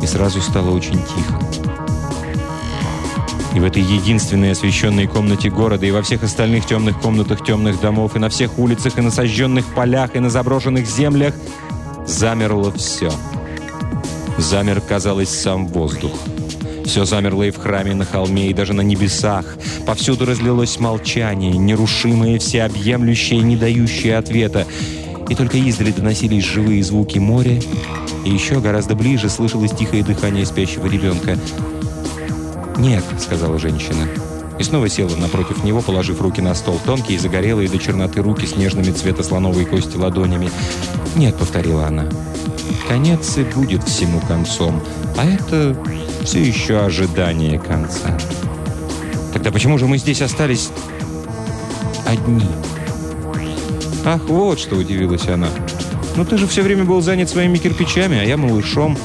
И 0.00 0.06
сразу 0.06 0.40
стало 0.40 0.70
очень 0.70 1.02
тихо. 1.02 1.40
И 3.52 3.58
в 3.58 3.64
этой 3.64 3.82
единственной 3.82 4.52
освещенной 4.52 5.08
комнате 5.08 5.50
города, 5.50 5.84
и 5.84 5.90
во 5.90 6.02
всех 6.02 6.22
остальных 6.22 6.66
темных 6.66 7.00
комнатах 7.00 7.44
темных 7.44 7.80
домов, 7.80 8.14
и 8.14 8.20
на 8.20 8.28
всех 8.28 8.56
улицах, 8.56 8.98
и 8.98 9.00
на 9.00 9.10
сожженных 9.10 9.66
полях, 9.74 10.14
и 10.14 10.20
на 10.20 10.30
заброшенных 10.30 10.86
землях 10.86 11.34
замерло 12.06 12.70
все. 12.70 13.10
Замер, 14.40 14.80
казалось, 14.80 15.28
сам 15.28 15.68
воздух. 15.68 16.12
Все 16.84 17.04
замерло 17.04 17.44
и 17.44 17.50
в 17.50 17.58
храме, 17.58 17.94
на 17.94 18.04
холме, 18.04 18.50
и 18.50 18.54
даже 18.54 18.72
на 18.72 18.80
небесах. 18.80 19.44
Повсюду 19.86 20.26
разлилось 20.26 20.80
молчание, 20.80 21.52
нерушимое, 21.52 22.38
всеобъемлющее, 22.38 23.40
не 23.42 23.56
дающее 23.56 24.16
ответа. 24.16 24.66
И 25.28 25.34
только 25.34 25.56
издали 25.58 25.92
доносились 25.92 26.44
живые 26.44 26.82
звуки 26.82 27.18
моря, 27.18 27.60
и 28.24 28.30
еще 28.30 28.60
гораздо 28.60 28.96
ближе 28.96 29.28
слышалось 29.28 29.70
тихое 29.72 30.02
дыхание 30.02 30.44
спящего 30.44 30.86
ребенка– 30.86 31.38
«Нет»,— 32.80 33.04
сказала 33.18 33.58
женщина. 33.58 34.08
И 34.60 34.62
снова 34.62 34.90
села 34.90 35.16
напротив 35.16 35.64
него, 35.64 35.80
положив 35.80 36.20
руки 36.20 36.42
на 36.42 36.54
стол, 36.54 36.78
тонкие, 36.84 37.18
загорелые 37.18 37.66
до 37.66 37.78
черноты 37.78 38.20
руки 38.20 38.44
с 38.46 38.56
нежными 38.56 38.92
цвета 38.92 39.22
слоновой 39.22 39.64
кости 39.64 39.96
ладонями. 39.96 40.50
«Нет»,— 41.16 41.34
повторила 41.38 41.86
она. 41.86 42.06
«Конец 42.86 43.38
и 43.38 43.42
будет 43.42 43.82
всему 43.84 44.20
концом, 44.20 44.82
а 45.16 45.24
это 45.24 45.74
все 46.24 46.42
еще 46.42 46.78
ожидание 46.78 47.58
конца». 47.58 48.18
«Тогда 49.32 49.50
почему 49.50 49.78
же 49.78 49.86
мы 49.86 49.96
здесь 49.96 50.20
остались 50.20 50.68
одни?» 52.04 52.44
«Ах, 54.04 54.20
вот 54.28 54.58
что!»— 54.58 54.74
удивилась 54.76 55.26
она. 55.26 55.48
«Ну 56.16 56.26
ты 56.26 56.36
же 56.36 56.46
все 56.46 56.60
время 56.60 56.84
был 56.84 57.00
занят 57.00 57.30
своими 57.30 57.56
кирпичами, 57.56 58.18
а 58.18 58.24
я 58.24 58.36
малышом». 58.36 58.98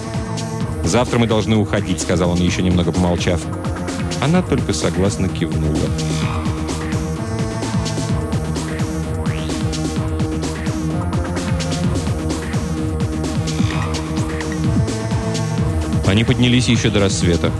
«Завтра 0.84 1.18
мы 1.18 1.28
должны 1.28 1.56
уходить»,— 1.56 2.02
сказал 2.02 2.32
он, 2.32 2.40
еще 2.40 2.62
немного 2.62 2.92
помолчав. 2.92 3.40
Она 4.26 4.42
только 4.42 4.74
согласно 4.74 5.30
кивнула. 5.30 5.88
Они 16.08 16.24
поднялись 16.24 16.68
еще 16.68 16.90
до 16.90 17.02
рассвета. 17.02 17.52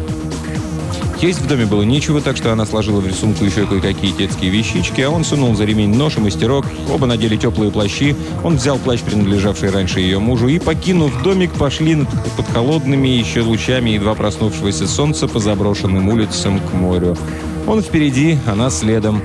Есть 1.26 1.42
в 1.42 1.48
доме 1.48 1.66
было 1.66 1.82
нечего, 1.82 2.22
так 2.22 2.38
что 2.38 2.54
она 2.54 2.68
сложила 2.68 3.00
в 3.00 3.08
рисунку 3.08 3.46
еще 3.46 3.66
кое-какие 3.66 4.12
детские 4.12 4.52
вещички, 4.52 5.02
а 5.02 5.10
он 5.10 5.24
сунул 5.24 5.56
за 5.56 5.66
ремень 5.66 5.96
нож 5.96 6.18
и 6.18 6.20
мастерок. 6.20 6.68
Оба 6.88 7.08
надели 7.08 7.36
теплые 7.36 7.72
плащи. 7.72 8.16
Он 8.44 8.58
взял 8.58 8.78
плащ, 8.78 9.02
принадлежавший 9.02 9.72
раньше 9.72 10.02
ее 10.02 10.20
мужу, 10.20 10.48
и, 10.48 10.60
покинув 10.60 11.24
домик, 11.24 11.52
пошли 11.54 12.06
под 12.38 12.48
холодными 12.50 13.08
еще 13.08 13.42
лучами 13.42 13.90
едва 13.90 14.14
проснувшегося 14.14 14.88
солнца 14.88 15.28
по 15.28 15.40
заброшенным 15.40 16.10
улицам 16.10 16.60
к 16.60 16.74
морю. 16.74 17.18
Он 17.66 17.82
впереди, 17.82 18.38
она 18.46 18.70
следом. 18.70 19.24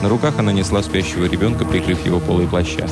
На 0.00 0.08
руках 0.08 0.38
она 0.38 0.52
несла 0.52 0.82
спящего 0.82 1.26
ребенка, 1.26 1.66
прикрыв 1.66 2.06
его 2.06 2.18
полой 2.18 2.46
плаща. 2.46 2.88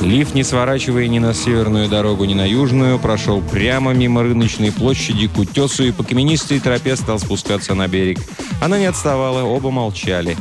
Лифт, 0.00 0.34
не 0.34 0.44
сворачивая 0.44 1.08
ни 1.08 1.18
на 1.18 1.34
северную 1.34 1.88
дорогу, 1.88 2.24
ни 2.24 2.34
на 2.34 2.46
южную, 2.48 2.98
прошел 2.98 3.40
прямо 3.40 3.92
мимо 3.92 4.22
рыночной 4.22 4.70
площади 4.70 5.26
к 5.26 5.36
утесу 5.36 5.84
и 5.84 5.92
по 5.92 6.04
каменистой 6.04 6.60
тропе 6.60 6.94
стал 6.96 7.18
спускаться 7.18 7.74
на 7.74 7.88
берег. 7.88 8.20
Она 8.62 8.78
не 8.78 8.86
отставала, 8.86 9.42
оба 9.42 9.70
молчали. 9.70 10.36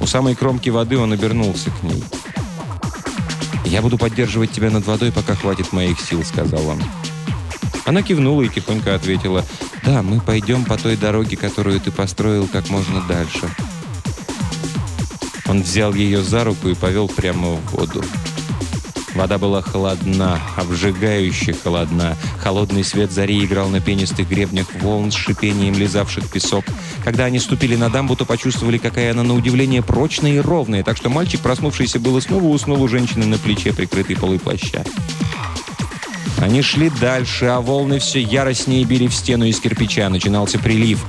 У 0.00 0.06
самой 0.06 0.34
кромки 0.34 0.70
воды 0.70 0.96
он 0.96 1.12
обернулся 1.12 1.70
к 1.70 1.82
ней. 1.82 2.02
«Я 3.66 3.82
буду 3.82 3.98
поддерживать 3.98 4.52
тебя 4.52 4.70
над 4.70 4.86
водой, 4.86 5.12
пока 5.12 5.34
хватит 5.34 5.72
моих 5.72 6.00
сил»,— 6.00 6.22
сказал 6.24 6.66
он. 6.66 6.82
Она 7.84 8.02
кивнула 8.02 8.42
и 8.42 8.48
тихонько 8.48 8.94
ответила, 8.94 9.44
«Да, 9.84 10.02
мы 10.02 10.20
пойдем 10.20 10.64
по 10.64 10.78
той 10.78 10.96
дороге, 10.96 11.36
которую 11.36 11.78
ты 11.80 11.90
построил 11.90 12.46
как 12.46 12.70
можно 12.70 13.02
дальше». 13.02 13.50
Он 15.46 15.62
взял 15.62 15.92
ее 15.92 16.22
за 16.22 16.44
руку 16.44 16.68
и 16.68 16.74
повел 16.74 17.08
прямо 17.08 17.56
в 17.56 17.72
воду. 17.72 18.02
Вода 19.14 19.38
была 19.38 19.62
холодна, 19.62 20.40
обжигающе 20.56 21.52
холодна. 21.52 22.16
Холодный 22.38 22.82
свет 22.82 23.12
зари 23.12 23.44
играл 23.44 23.68
на 23.68 23.80
пенистых 23.80 24.28
гребнях 24.28 24.66
волн 24.80 25.12
с 25.12 25.14
шипением 25.14 25.74
лизавших 25.74 26.28
песок. 26.28 26.64
Когда 27.04 27.26
они 27.26 27.38
ступили 27.38 27.76
на 27.76 27.90
дамбу, 27.90 28.16
то 28.16 28.24
почувствовали, 28.24 28.78
какая 28.78 29.12
она 29.12 29.22
на 29.22 29.34
удивление 29.34 29.82
прочная 29.82 30.32
и 30.32 30.38
ровная, 30.38 30.82
так 30.82 30.96
что 30.96 31.10
мальчик, 31.10 31.40
проснувшийся 31.40 32.00
было, 32.00 32.18
снова 32.18 32.44
уснул 32.44 32.82
у 32.82 32.88
женщины 32.88 33.24
на 33.24 33.38
плече, 33.38 33.72
прикрытый 33.72 34.16
полой 34.16 34.40
плаща. 34.40 34.84
Они 36.38 36.62
шли 36.62 36.90
дальше, 36.90 37.46
а 37.46 37.60
волны 37.60 37.98
все 37.98 38.20
яростнее 38.20 38.84
били 38.84 39.06
в 39.06 39.14
стену 39.14 39.44
из 39.44 39.60
кирпича. 39.60 40.08
Начинался 40.08 40.58
прилив. 40.58 41.04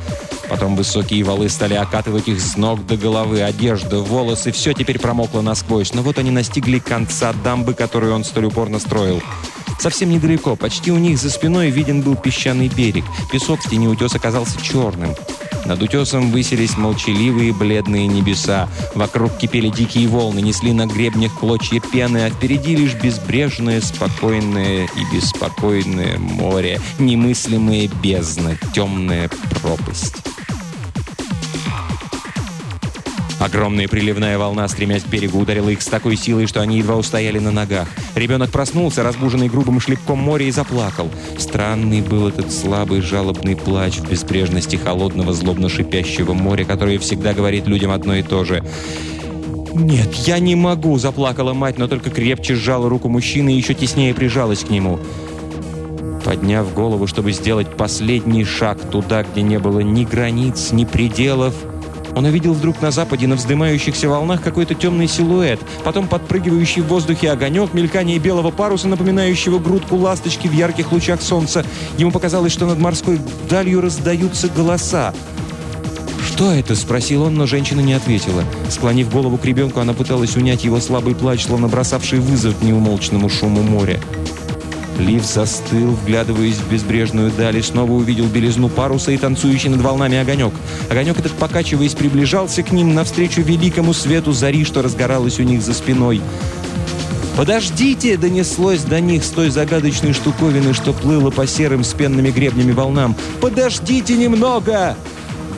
Потом 0.49 0.75
высокие 0.75 1.23
валы 1.23 1.49
стали 1.49 1.73
окатывать 1.73 2.27
их 2.27 2.39
с 2.39 2.55
ног 2.55 2.85
до 2.85 2.97
головы. 2.97 3.41
Одежда, 3.41 3.99
волосы, 3.99 4.51
все 4.51 4.73
теперь 4.73 4.99
промокло 4.99 5.41
насквозь. 5.41 5.93
Но 5.93 6.01
вот 6.01 6.19
они 6.19 6.31
настигли 6.31 6.79
конца 6.79 7.33
дамбы, 7.33 7.73
которую 7.73 8.13
он 8.13 8.23
столь 8.23 8.45
упорно 8.45 8.79
строил. 8.79 9.21
Совсем 9.79 10.09
недалеко, 10.09 10.55
почти 10.55 10.91
у 10.91 10.97
них 10.97 11.17
за 11.17 11.29
спиной 11.29 11.69
виден 11.69 12.01
был 12.01 12.15
песчаный 12.15 12.69
берег. 12.69 13.03
Песок 13.31 13.59
в 13.61 13.69
тени 13.69 13.87
утеса 13.87 14.17
оказался 14.17 14.61
черным. 14.61 15.15
Над 15.65 15.81
утесом 15.81 16.31
высились 16.31 16.77
молчаливые 16.77 17.53
бледные 17.53 18.07
небеса. 18.07 18.69
Вокруг 18.93 19.37
кипели 19.37 19.69
дикие 19.69 20.07
волны, 20.07 20.39
несли 20.39 20.73
на 20.73 20.85
гребнях 20.85 21.33
клочья 21.33 21.79
пены, 21.79 22.25
а 22.25 22.29
впереди 22.29 22.75
лишь 22.75 22.95
безбрежное, 22.95 23.81
спокойное 23.81 24.85
и 24.85 25.15
беспокойное 25.15 26.17
море, 26.19 26.79
немыслимая 26.99 27.89
бездна, 28.01 28.57
темная 28.73 29.29
пропасть. 29.61 30.34
Огромная 33.39 33.87
приливная 33.87 34.37
волна, 34.37 34.67
стремясь 34.67 35.03
к 35.03 35.07
берегу, 35.07 35.39
ударила 35.39 35.69
их 35.69 35.81
с 35.81 35.87
такой 35.87 36.15
силой, 36.15 36.47
что 36.47 36.61
они 36.61 36.77
едва 36.77 36.95
устояли 36.95 37.39
на 37.39 37.51
ногах. 37.51 37.87
Ребенок 38.15 38.49
проснулся, 38.49 39.03
разбуженный 39.03 39.49
грубым 39.49 39.79
шлепком 39.81 40.19
моря, 40.19 40.45
и 40.45 40.51
заплакал. 40.51 41.09
Странный 41.37 42.01
был 42.01 42.27
этот 42.29 42.51
слабый 42.51 43.01
жалобный 43.01 43.55
плач 43.55 43.97
в 43.97 44.09
безбрежности 44.09 44.77
холодного 44.77 45.33
злобно 45.33 45.67
шипящего 45.67 46.33
моря, 46.33 46.63
которое 46.63 46.97
всегда 46.97 47.33
говорит 47.33 47.67
людям 47.67 47.91
одно 47.91 48.15
и 48.15 48.23
то 48.23 48.45
же. 48.45 48.63
«Нет, 49.73 50.13
я 50.13 50.39
не 50.39 50.55
могу!»– 50.55 50.97
заплакала 50.99 51.53
мать, 51.53 51.77
но 51.77 51.89
только 51.89 52.09
крепче 52.09 52.55
сжала 52.55 52.87
руку 52.87 53.09
мужчины 53.09 53.53
и 53.53 53.57
еще 53.57 53.73
теснее 53.73 54.13
прижалась 54.13 54.63
к 54.63 54.69
нему. 54.69 54.99
Подняв 56.23 56.73
голову, 56.73 57.05
чтобы 57.05 57.33
сделать 57.33 57.75
последний 57.75 58.45
шаг 58.45 58.79
туда, 58.89 59.23
где 59.23 59.41
не 59.41 59.59
было 59.59 59.81
ни 59.81 60.05
границ, 60.05 60.71
ни 60.71 60.85
пределов– 60.85 61.53
он 62.15 62.25
увидел 62.25 62.53
вдруг 62.53 62.81
на 62.81 62.91
западе 62.91 63.27
на 63.27 63.35
вздымающихся 63.35 64.07
волнах 64.07 64.41
какой-то 64.41 64.73
темный 64.73 65.07
силуэт, 65.07 65.59
потом 65.83 66.07
подпрыгивающий 66.07 66.81
в 66.81 66.87
воздухе 66.87 67.29
огонек, 67.31 67.73
мелькание 67.73 68.17
белого 68.19 68.51
паруса, 68.51 68.87
напоминающего 68.87 69.59
грудку 69.59 69.97
ласточки 69.97 70.47
в 70.47 70.53
ярких 70.53 70.91
лучах 70.91 71.21
солнца. 71.21 71.65
Ему 71.97 72.11
показалось, 72.11 72.53
что 72.53 72.65
над 72.65 72.79
морской 72.79 73.19
далью 73.49 73.81
раздаются 73.81 74.47
голоса. 74.47 75.13
«Что 76.25 76.51
это?»– 76.51 76.75
спросил 76.75 77.23
он, 77.23 77.35
но 77.35 77.45
женщина 77.45 77.81
не 77.81 77.93
ответила. 77.93 78.43
Склонив 78.69 79.09
голову 79.11 79.37
к 79.37 79.45
ребенку, 79.45 79.79
она 79.79 79.93
пыталась 79.93 80.35
унять 80.35 80.63
его 80.63 80.79
слабый 80.79 81.15
плач, 81.15 81.45
словно 81.45 81.67
бросавший 81.67 82.19
вызов 82.19 82.61
неумолчному 82.61 83.29
шуму 83.29 83.61
моря. 83.61 83.99
Лив 84.97 85.25
застыл, 85.25 85.91
вглядываясь 85.91 86.55
в 86.55 86.71
безбрежную 86.71 87.31
даль, 87.31 87.57
и 87.57 87.61
снова 87.61 87.91
увидел 87.91 88.25
белизну 88.25 88.69
паруса 88.69 89.11
и 89.11 89.17
танцующий 89.17 89.69
над 89.69 89.81
волнами 89.81 90.17
огонек. 90.17 90.53
Огонек 90.89 91.19
этот, 91.19 91.33
покачиваясь, 91.33 91.95
приближался 91.95 92.63
к 92.63 92.71
ним 92.71 92.93
навстречу 92.93 93.41
великому 93.41 93.93
свету 93.93 94.31
зари, 94.31 94.63
что 94.63 94.81
разгоралось 94.81 95.39
у 95.39 95.43
них 95.43 95.61
за 95.61 95.73
спиной. 95.73 96.21
«Подождите!»— 97.35 98.15
донеслось 98.17 98.83
до 98.83 99.01
них 99.01 99.25
с 99.25 99.29
той 99.29 99.49
загадочной 99.49 100.13
штуковины, 100.13 100.73
что 100.73 100.93
плыло 100.93 101.31
по 101.31 101.45
серым 101.45 101.83
с 101.83 101.93
пенными 101.93 102.31
гребнями 102.31 102.71
волнам. 102.71 103.15
«Подождите 103.41 104.15
немного!» 104.15 104.95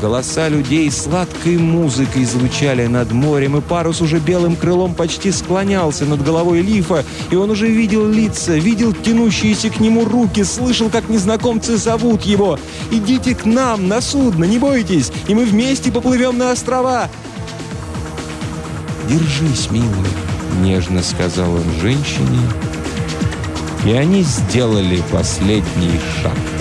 Голоса 0.01 0.47
людей 0.47 0.91
сладкой 0.91 1.57
музыкой 1.57 2.23
звучали 2.23 2.85
над 2.85 3.11
морем, 3.11 3.57
и 3.57 3.61
парус 3.61 3.99
уже 3.99 4.19
белым 4.19 4.55
крылом 4.55 4.93
почти 4.93 5.31
склонялся 5.31 6.05
над 6.05 6.23
головой 6.23 6.61
Лифа, 6.61 7.03
и 7.31 7.35
он 7.35 7.49
уже 7.49 7.67
видел 7.67 8.07
лица, 8.07 8.53
видел 8.53 8.93
тянущиеся 8.93 9.71
к 9.71 9.79
нему 9.79 10.05
руки, 10.05 10.43
слышал, 10.43 10.89
как 10.91 11.09
незнакомцы 11.09 11.77
зовут 11.77 12.23
его. 12.23 12.59
«Идите 12.91 13.33
к 13.33 13.45
нам 13.45 13.87
на 13.87 13.99
судно, 13.99 14.43
не 14.43 14.59
бойтесь, 14.59 15.11
и 15.27 15.33
мы 15.33 15.45
вместе 15.45 15.91
поплывем 15.91 16.37
на 16.37 16.51
острова!» 16.51 17.09
«Держись, 19.09 19.71
милый»,— 19.71 19.87
нежно 20.61 21.01
сказал 21.01 21.51
он 21.51 21.63
женщине, 21.81 22.39
и 23.83 23.93
они 23.93 24.21
сделали 24.21 25.01
последний 25.11 25.99
шаг. 26.21 26.56